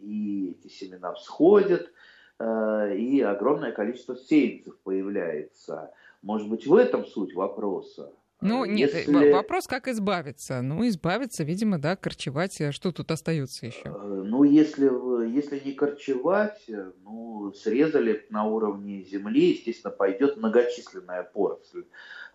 и 0.00 0.56
эти 0.58 0.72
семена 0.72 1.12
всходят, 1.12 1.92
и 2.40 3.20
огромное 3.20 3.72
количество 3.72 4.16
сеянцев 4.16 4.74
появляется. 4.78 5.92
Может 6.22 6.48
быть, 6.48 6.66
в 6.66 6.74
этом 6.74 7.04
суть 7.04 7.34
вопроса. 7.34 8.10
Ну, 8.42 8.66
нет, 8.66 8.92
Если... 8.92 9.32
вопрос, 9.32 9.66
как 9.66 9.88
избавиться. 9.88 10.60
Ну, 10.60 10.86
избавиться, 10.86 11.42
видимо, 11.42 11.78
да, 11.78 11.96
корчевать. 11.96 12.60
А 12.60 12.70
что 12.70 12.92
тут 12.92 13.10
остается 13.10 13.66
еще? 13.66 13.86
Э, 13.86 14.22
ну, 14.26 14.44
если, 14.44 14.84
если 15.32 15.58
не 15.64 15.72
корчевать, 15.72 16.62
э, 16.68 16.92
ну, 17.02 17.52
срезали 17.54 18.26
на 18.28 18.44
уровне 18.44 19.02
земли, 19.02 19.52
естественно, 19.52 19.90
пойдет 19.90 20.36
многочисленная 20.36 21.22
поросль. 21.22 21.84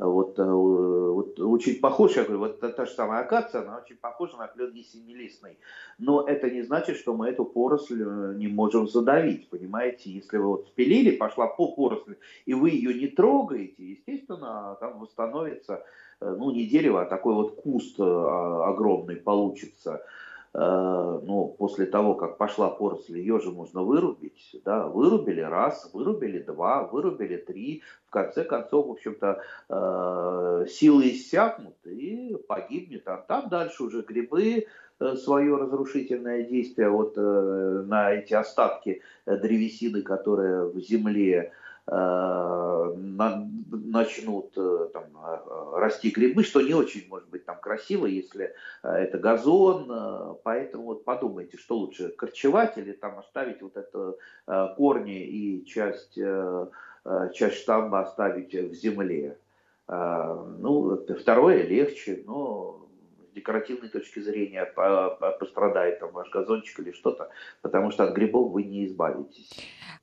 Вот, 0.06 0.40
э, 0.40 0.44
вот 0.44 1.40
очень 1.40 1.80
похож, 1.80 2.16
я 2.18 2.24
говорю, 2.24 2.40
вот 2.40 2.60
та 2.60 2.86
же 2.86 2.92
самая 2.92 3.22
акация, 3.22 3.62
она 3.62 3.78
очень 3.78 3.98
похожа 3.98 4.38
на 4.38 4.48
клен 4.48 4.74
несемилистный. 4.74 5.58
Но 6.00 6.28
это 6.28 6.50
не 6.50 6.64
значит, 6.64 6.98
что 6.98 7.14
мы 7.14 7.30
эту 7.30 7.46
поросль 7.46 8.04
не 8.36 8.48
можем 8.48 8.88
задавить, 8.88 9.50
понимаете? 9.50 10.10
Если 10.10 10.38
вы 10.38 10.48
вот 10.48 10.68
спилили, 10.68 11.16
пошла 11.16 11.48
по 11.48 11.72
поросли, 11.72 12.18
и 12.46 12.54
вы 12.54 12.72
ее 12.72 12.94
не 12.94 13.08
трогаете, 13.08 13.84
естественно, 13.84 14.76
там 14.80 15.00
восстановится 15.00 15.84
Э, 16.22 16.36
ну 16.38 16.52
не 16.52 16.66
дерево, 16.66 17.02
а 17.02 17.06
такой 17.06 17.34
вот 17.34 17.56
куст 17.56 18.00
э, 18.00 18.04
огромный 18.04 19.16
получится. 19.16 20.06
Э, 20.54 21.20
ну, 21.24 21.56
после 21.58 21.86
того, 21.86 22.16
как 22.16 22.38
пошла 22.38 22.70
поросль, 22.70 23.18
ее 23.18 23.40
же 23.40 23.52
можно 23.52 23.84
вырубить, 23.84 24.62
да, 24.66 24.88
вырубили 24.88 25.42
раз, 25.42 25.90
вырубили 25.94 26.40
два, 26.40 26.84
вырубили 26.84 27.38
три, 27.38 27.84
в 28.08 28.10
конце 28.10 28.44
концов, 28.44 28.88
в 28.88 28.92
общем-то, 28.92 30.68
силы 30.68 31.12
иссякнут 31.12 31.76
и 31.86 32.36
погибнет, 32.48 33.08
а 33.08 33.18
там 33.18 33.48
дальше 33.48 33.84
уже 33.84 34.02
грибы 34.02 34.66
свое 35.16 35.56
разрушительное 35.56 36.44
действие 36.44 36.90
вот 36.90 37.16
на 37.16 38.12
эти 38.12 38.34
остатки 38.34 39.02
древесины, 39.26 40.02
которые 40.02 40.66
в 40.68 40.78
земле 40.80 41.54
начнут 43.84 44.54
там, 44.54 45.06
расти 45.74 46.10
грибы, 46.10 46.44
что 46.44 46.62
не 46.62 46.74
очень 46.74 47.08
может 47.10 47.30
быть 47.30 47.46
там 47.46 47.60
красиво, 47.60 48.06
если 48.06 48.54
это 48.84 49.18
газон. 49.18 50.38
Поэтому 50.44 50.84
вот 50.86 51.04
подумайте, 51.04 51.58
что 51.58 51.78
лучше, 51.78 52.10
корчевать 52.10 52.78
или 52.78 52.92
там 52.92 53.20
оставить 53.20 53.62
вот 53.62 53.78
это 53.78 54.16
корни 54.76 55.24
и 55.24 55.66
часть, 55.66 56.20
часть 57.34 57.58
штамба 57.62 58.02
оставить 58.02 58.54
в 58.54 58.74
земле. 58.74 59.38
Ну, 59.88 61.06
второе 61.20 61.64
легче, 61.64 62.24
но 62.26 62.81
декоративной 63.34 63.90
точки 63.90 64.20
зрения 64.20 64.66
пострадает 65.40 66.00
там 66.00 66.12
ваш 66.12 66.30
газончик 66.30 66.80
или 66.80 66.92
что-то, 66.92 67.30
потому 67.62 67.92
что 67.92 68.04
от 68.04 68.16
грибов 68.16 68.52
вы 68.52 68.64
не 68.64 68.86
избавитесь. 68.86 69.52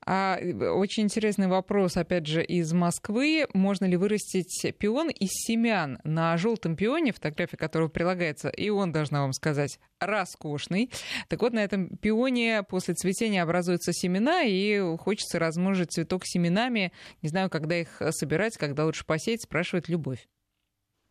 А, 0.06 0.38
очень 0.40 1.04
интересный 1.04 1.48
вопрос, 1.48 1.96
опять 1.96 2.26
же, 2.26 2.42
из 2.42 2.72
Москвы. 2.72 3.46
Можно 3.52 3.84
ли 3.84 3.96
вырастить 3.96 4.74
пион 4.78 5.10
из 5.10 5.30
семян? 5.32 5.98
На 6.04 6.36
желтом 6.36 6.76
пионе, 6.76 7.12
фотография 7.12 7.56
которого 7.56 7.88
прилагается, 7.88 8.48
и 8.48 8.70
он, 8.70 8.92
должна 8.92 9.22
вам 9.22 9.32
сказать, 9.32 9.78
роскошный. 10.00 10.90
Так 11.28 11.42
вот, 11.42 11.52
на 11.52 11.62
этом 11.62 11.96
пионе 11.96 12.62
после 12.62 12.94
цветения 12.94 13.42
образуются 13.42 13.92
семена, 13.92 14.42
и 14.42 14.96
хочется 14.96 15.38
размножить 15.38 15.92
цветок 15.92 16.22
семенами. 16.24 16.92
Не 17.22 17.28
знаю, 17.28 17.50
когда 17.50 17.76
их 17.76 18.00
собирать, 18.10 18.56
когда 18.56 18.84
лучше 18.84 19.04
посеять, 19.04 19.42
спрашивает 19.42 19.88
Любовь. 19.88 20.26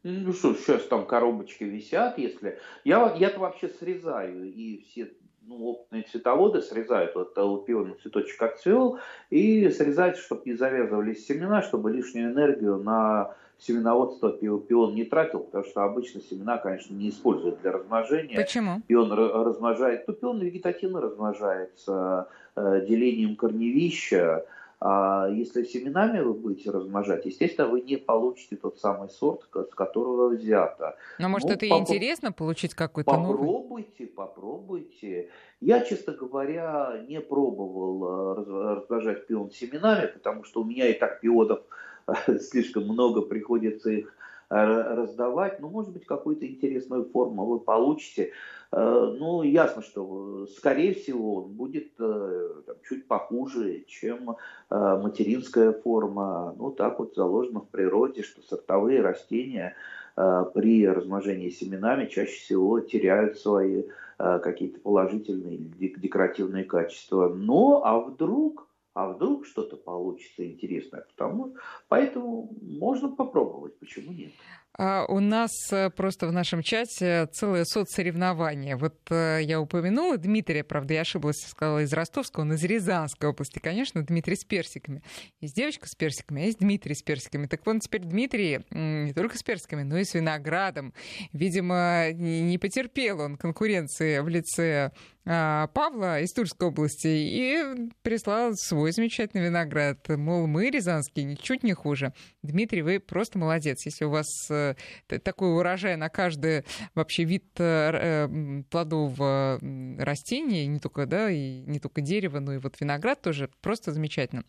Ну 0.10 0.32
что, 0.32 0.54
сейчас 0.54 0.84
там 0.84 1.06
коробочки 1.06 1.66
висят, 1.66 2.18
если... 2.18 2.60
Я, 2.86 3.14
я-то 3.18 3.42
вообще 3.42 3.68
срезаю, 3.68 4.46
и 4.46 4.86
все 4.86 5.12
ну, 5.42 5.66
опытные 5.66 6.04
цветоводы 6.04 6.62
срезают 6.62 7.14
вот 7.16 7.38
аллопионный 7.38 7.96
цветочек 8.02 8.42
отцвел 8.42 9.00
и 9.30 9.70
срезают, 9.70 10.18
чтобы 10.18 10.44
не 10.46 10.54
завязывались 10.54 11.26
семена, 11.28 11.62
чтобы 11.62 11.92
лишнюю 11.92 12.32
энергию 12.32 12.78
на 12.78 13.34
семеноводство 13.58 14.32
пион 14.32 14.96
не 14.96 15.04
тратил, 15.04 15.40
потому 15.40 15.66
что 15.66 15.84
обычно 15.84 16.22
семена, 16.22 16.58
конечно, 16.58 16.94
не 16.94 17.10
используют 17.10 17.62
для 17.62 17.74
размножения. 17.74 18.38
Почему? 18.38 18.82
Пион 18.88 19.12
размножает, 19.12 20.08
ну, 20.08 20.14
пион 20.14 20.40
вегетативно 20.40 21.02
размножается 21.02 22.30
э, 22.56 22.86
делением 22.88 23.36
корневища, 23.36 24.46
а 24.80 25.28
если 25.30 25.64
семенами 25.64 26.20
вы 26.20 26.34
будете 26.34 26.70
размножать, 26.70 27.26
естественно, 27.26 27.68
вы 27.68 27.82
не 27.82 27.98
получите 27.98 28.58
тот 28.58 28.78
самый 28.78 29.10
сорт, 29.10 29.42
с 29.52 29.74
которого 29.74 30.30
взято. 30.30 30.96
Но 31.18 31.30
может 31.30 31.48
ну, 31.48 31.56
это 31.56 31.68
поп... 31.68 31.82
интересно 31.82 32.32
получить 32.32 32.76
какой-то 32.76 33.10
Попробуйте, 33.10 34.04
новый? 34.04 34.14
попробуйте. 34.16 35.30
Я, 35.62 35.82
честно 35.82 36.14
говоря, 36.14 37.04
не 37.08 37.20
пробовал 37.22 38.04
э, 38.04 38.76
размножать 38.76 39.26
пион 39.26 39.50
семенами, 39.50 40.08
потому 40.08 40.44
что 40.44 40.62
у 40.62 40.64
меня 40.64 40.88
и 40.88 40.94
так 40.94 41.22
пионов 41.22 41.62
слишком 42.40 42.84
много, 42.84 43.22
приходится 43.22 43.90
их 43.90 44.08
э, 44.08 44.27
раздавать. 44.50 45.60
Но, 45.60 45.70
может 45.70 45.92
быть, 45.92 46.06
какую-то 46.06 46.48
интересную 46.48 47.06
форму 47.06 47.46
вы 47.46 47.60
получите. 47.60 48.32
Э, 48.72 49.16
ну, 49.18 49.44
ясно, 49.44 49.82
что, 49.82 50.44
э, 50.44 50.48
скорее 50.58 50.94
всего, 50.94 51.44
он 51.44 51.54
будет 51.54 51.94
э, 52.00 52.50
там, 52.66 52.76
чуть 52.88 53.08
похуже, 53.08 53.86
чем 53.88 54.36
материнская 54.70 55.72
форма. 55.72 56.54
Ну, 56.58 56.72
так 56.72 57.00
вот 57.00 57.16
заложено 57.16 57.62
в 57.62 57.70
природе, 57.70 58.24
что 58.24 58.42
сортовые 58.42 59.02
растения 59.02 59.76
при 60.16 60.88
размножении 60.88 61.50
семенами 61.50 62.08
чаще 62.08 62.40
всего 62.40 62.80
теряют 62.80 63.38
свои 63.38 63.84
какие-то 64.18 64.80
положительные 64.80 65.58
декоративные 65.58 66.64
качества. 66.64 67.30
Но, 67.30 67.86
а 67.86 68.00
вдруг 68.00 68.67
а 68.98 69.10
вдруг 69.10 69.46
что-то 69.46 69.78
получится 69.78 70.44
интересное. 70.44 71.02
Потому, 71.02 71.56
поэтому 71.88 72.50
можно 72.64 73.16
попробовать, 73.16 73.78
почему 73.78 74.12
нет. 74.12 74.32
А 74.78 75.06
у 75.06 75.20
нас 75.20 75.52
э, 75.72 75.90
просто 75.90 76.28
в 76.28 76.32
нашем 76.32 76.62
чате 76.62 77.28
целое 77.34 77.66
соцсоревнование. 77.66 78.76
Вот 78.76 78.96
э, 79.10 79.40
я 79.42 79.60
упомянула 79.60 80.18
Дмитрия, 80.18 80.64
правда, 80.64 80.94
я 80.94 81.02
ошиблась, 81.02 81.38
сказала 81.48 81.82
из 81.82 81.92
Ростовской, 81.94 82.44
он 82.44 82.54
из 82.54 82.64
Рязанской 82.64 83.28
области, 83.28 83.58
конечно, 83.58 84.04
Дмитрий 84.04 84.36
с 84.36 84.44
персиками. 84.44 85.02
Есть 85.42 85.56
девочка 85.56 85.88
с 85.88 85.96
персиками, 85.96 86.44
а 86.44 86.46
есть 86.46 86.60
Дмитрий 86.60 86.94
с 86.94 87.02
персиками. 87.02 87.48
Так 87.48 87.66
вот, 87.66 87.82
теперь 87.82 88.02
Дмитрий 88.02 88.60
не 88.70 89.14
только 89.14 89.40
с 89.40 89.44
персиками, 89.44 89.82
но 89.82 89.98
и 89.98 90.04
с 90.04 90.14
виноградом. 90.14 90.94
Видимо, 91.34 92.12
не 92.12 92.60
потерпел 92.60 93.22
он 93.22 93.38
конкуренции 93.38 94.20
в 94.20 94.28
лице 94.28 94.92
а, 95.30 95.68
Павла 95.68 96.22
из 96.22 96.32
Тульской 96.32 96.70
области 96.70 97.08
и 97.08 97.90
прислал 98.02 98.54
свой 98.56 98.94
замечательный 98.94 99.44
виноград. 99.44 100.08
Мол, 100.08 100.48
мы, 100.48 100.70
рязанские, 100.70 101.26
ничуть 101.26 101.64
не 101.64 101.74
хуже. 101.74 102.14
Дмитрий, 102.44 102.82
вы 102.82 103.02
просто 103.02 103.38
молодец. 103.38 103.86
Если 103.86 104.06
у 104.06 104.10
вас 104.10 104.28
э, 104.50 104.67
такой 105.08 105.56
урожай 105.56 105.96
на 105.96 106.10
каждый 106.10 106.64
вообще 106.96 107.24
вид 107.24 107.46
э, 107.58 107.92
э, 107.94 108.64
плодового 108.70 109.60
растения, 110.00 110.68
не 110.68 110.80
только, 110.80 111.06
да, 111.06 111.30
и 111.30 111.62
не 111.62 111.80
только 111.80 112.02
дерево, 112.02 112.40
но 112.40 112.54
и 112.54 112.58
вот 112.58 112.80
виноград 112.80 113.22
тоже 113.22 113.50
просто 113.62 113.92
замечательно. 113.92 114.44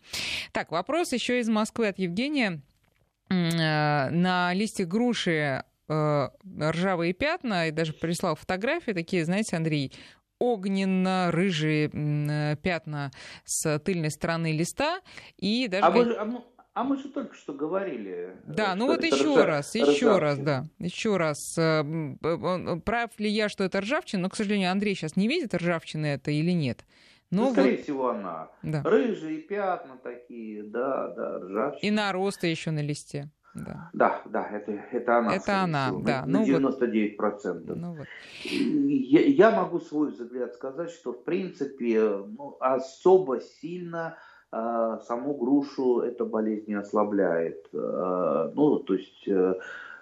Так, 0.51 0.71
вопрос 0.71 1.13
еще 1.13 1.39
из 1.39 1.49
Москвы 1.49 1.87
от 1.87 1.99
Евгения. 1.99 2.61
На 3.29 4.51
листе 4.53 4.85
груши 4.85 5.63
ржавые 5.87 7.13
пятна, 7.13 7.67
и 7.67 7.71
даже 7.71 7.93
прислал 7.93 8.35
фотографии 8.35 8.91
такие, 8.91 9.25
знаете, 9.25 9.55
Андрей, 9.55 9.91
огненно-рыжие 10.39 11.89
э, 11.91 12.55
пятна 12.61 13.11
с 13.43 13.79
тыльной 13.79 14.09
стороны 14.09 14.53
листа. 14.53 15.01
И 15.37 15.67
даже... 15.67 15.85
А, 15.85 15.91
вы, 15.91 16.13
а, 16.13 16.43
а 16.79 16.83
мы 16.85 16.95
же 16.95 17.09
только 17.09 17.35
что 17.35 17.51
говорили. 17.51 18.37
Да, 18.45 18.73
ну 18.73 18.87
вот 18.87 19.03
еще 19.03 19.35
ржа... 19.35 19.45
раз, 19.45 19.75
еще 19.75 20.17
раз, 20.17 20.39
да, 20.39 20.63
еще 20.79 21.17
раз. 21.17 21.57
Э, 21.57 21.83
прав 22.85 23.19
ли 23.19 23.29
я, 23.29 23.49
что 23.49 23.65
это 23.65 23.81
ржавчина? 23.81 24.23
Но, 24.23 24.29
к 24.29 24.37
сожалению, 24.37 24.71
Андрей 24.71 24.95
сейчас 24.95 25.17
не 25.17 25.27
видит 25.27 25.53
ржавчины 25.53 26.05
это 26.05 26.31
или 26.31 26.51
нет. 26.51 26.85
Но 27.31 27.47
ну, 27.47 27.51
скорее 27.51 27.75
вот... 27.75 27.83
всего, 27.83 28.09
она. 28.11 28.47
Да. 28.63 28.81
Рыжие 28.83 29.39
пятна 29.39 29.97
такие, 30.01 30.63
да, 30.63 31.09
да, 31.09 31.39
ржавчина. 31.39 31.85
И 31.85 31.91
наросты 31.91 32.47
еще 32.47 32.71
на 32.71 32.81
листе. 32.81 33.29
Да, 33.55 33.89
да, 33.91 34.21
да 34.25 34.47
это, 34.49 34.71
это 34.71 35.17
она. 35.17 35.35
Это 35.35 35.61
она, 35.61 35.87
всего, 35.87 36.01
да. 36.01 36.25
На, 36.25 36.39
ну, 36.39 36.45
99%. 36.45 37.17
Вот, 37.19 37.75
ну, 37.75 37.95
вот. 37.95 38.07
Я, 38.43 39.21
я 39.21 39.51
могу 39.51 39.81
свой 39.81 40.11
взгляд 40.11 40.53
сказать, 40.53 40.91
что 40.91 41.11
в 41.11 41.25
принципе 41.25 42.23
ну, 42.25 42.55
особо 42.61 43.41
сильно 43.41 44.17
э, 44.17 44.28
саму 44.51 45.33
грушу 45.35 45.99
эта 45.99 46.25
болезнь 46.25 46.65
не 46.67 46.73
ослабляет. 46.73 47.67
Э, 47.73 48.51
ну, 48.55 48.79
то 48.79 48.93
есть 48.95 49.27
э, 49.27 49.55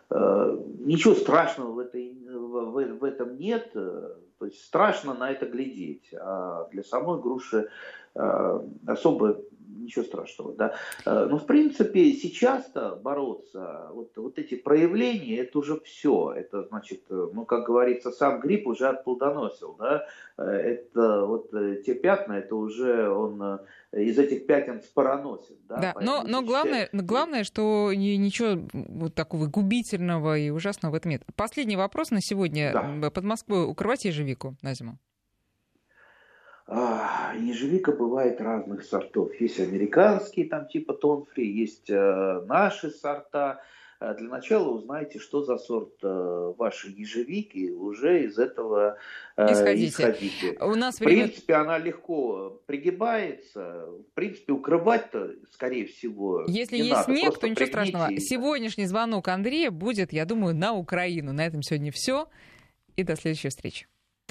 э, 0.10 0.58
ничего 0.80 1.16
страшного 1.16 1.72
в, 1.72 1.80
этой, 1.80 2.18
в, 2.30 3.00
в 3.00 3.04
этом 3.04 3.38
нет. 3.38 3.74
То 3.74 4.46
есть 4.46 4.64
страшно 4.64 5.14
на 5.14 5.32
это 5.32 5.48
глядеть. 5.48 6.14
А 6.14 6.68
для 6.72 6.84
самой 6.84 7.20
груши 7.20 7.70
э, 8.16 8.60
особо 8.86 9.42
ничего 9.88 10.04
страшного, 10.04 10.54
да. 10.54 10.76
Э, 11.06 11.28
но 11.30 11.38
в 11.38 11.46
принципе 11.46 12.12
сейчас-то 12.12 13.00
бороться, 13.02 13.90
вот, 13.94 14.12
вот 14.18 14.38
эти 14.38 14.56
проявления, 14.56 15.38
это 15.38 15.60
уже 15.60 15.80
все, 15.80 16.34
это 16.34 16.64
значит, 16.64 17.02
э, 17.10 17.30
ну 17.34 17.46
как 17.46 17.66
говорится, 17.66 18.12
сам 18.12 18.40
грипп 18.42 18.68
уже 18.68 18.88
отплодоносил, 18.88 19.76
да, 19.80 20.06
э, 20.38 20.44
это 20.44 21.26
вот 21.26 21.52
те 21.86 21.96
пятна, 21.96 22.34
это 22.34 22.56
уже 22.56 23.10
он 23.10 23.60
из 23.94 24.20
этих 24.20 24.46
пятен 24.46 24.82
спороносит, 24.82 25.58
да. 25.68 25.78
Да, 25.78 25.96
но, 26.02 26.24
но 26.28 26.42
главное, 26.42 26.90
главное, 26.92 27.44
что 27.44 27.92
ничего 27.94 28.62
вот 28.74 29.16
такого 29.16 29.48
губительного 29.48 30.38
и 30.38 30.50
ужасного 30.50 30.94
в 30.94 30.96
этом 30.96 31.12
нет. 31.12 31.24
Последний 31.36 31.78
вопрос 31.78 32.12
на 32.12 32.22
сегодня. 32.22 32.74
Да. 32.74 33.10
Под 33.10 33.24
Москвой 33.24 33.70
укрывать 33.70 34.06
ежевику 34.06 34.56
на 34.62 34.74
зиму? 34.74 35.00
Ежевика 36.70 37.94
бывает 37.94 38.42
разных 38.42 38.84
сортов. 38.84 39.34
Есть 39.40 39.60
американские, 39.60 40.48
там 40.48 40.68
типа 40.68 40.94
тонфри, 40.94 41.50
есть 41.50 41.90
э, 41.90 42.42
наши 42.46 42.90
сорта. 42.90 43.62
Э, 44.02 44.14
для 44.16 44.28
начала 44.28 44.70
узнайте, 44.70 45.18
что 45.20 45.44
за 45.44 45.58
сорт 45.60 45.94
э, 46.04 46.54
вашей 46.58 46.92
ежевики, 46.92 47.72
уже 47.72 48.26
из 48.26 48.38
этого 48.38 48.98
исходите. 49.38 49.88
исходите. 49.88 50.58
У 50.60 50.76
нас 50.76 50.96
в 50.96 51.00
принципе, 51.00 51.54
она 51.54 51.78
легко 51.78 52.62
пригибается. 52.66 53.86
В 53.88 54.14
принципе, 54.14 54.52
укрывать-то, 54.52 55.36
скорее 55.54 55.86
всего, 55.86 56.44
Если 56.48 56.76
не 56.76 56.90
есть 56.90 57.08
надо. 57.08 57.14
снег, 57.14 57.24
Просто 57.28 57.42
то 57.42 57.50
ничего 57.50 57.66
страшного. 57.68 58.12
И... 58.12 58.20
Сегодняшний 58.20 58.88
звонок 58.88 59.30
Андрея 59.30 59.72
будет, 59.72 60.12
я 60.12 60.26
думаю, 60.26 60.54
на 60.54 60.74
Украину. 60.74 61.32
На 61.32 61.46
этом 61.46 61.62
сегодня 61.62 61.94
все. 61.94 62.28
И 62.98 63.04
до 63.04 63.16
следующей 63.16 63.50
встречи. 63.50 63.88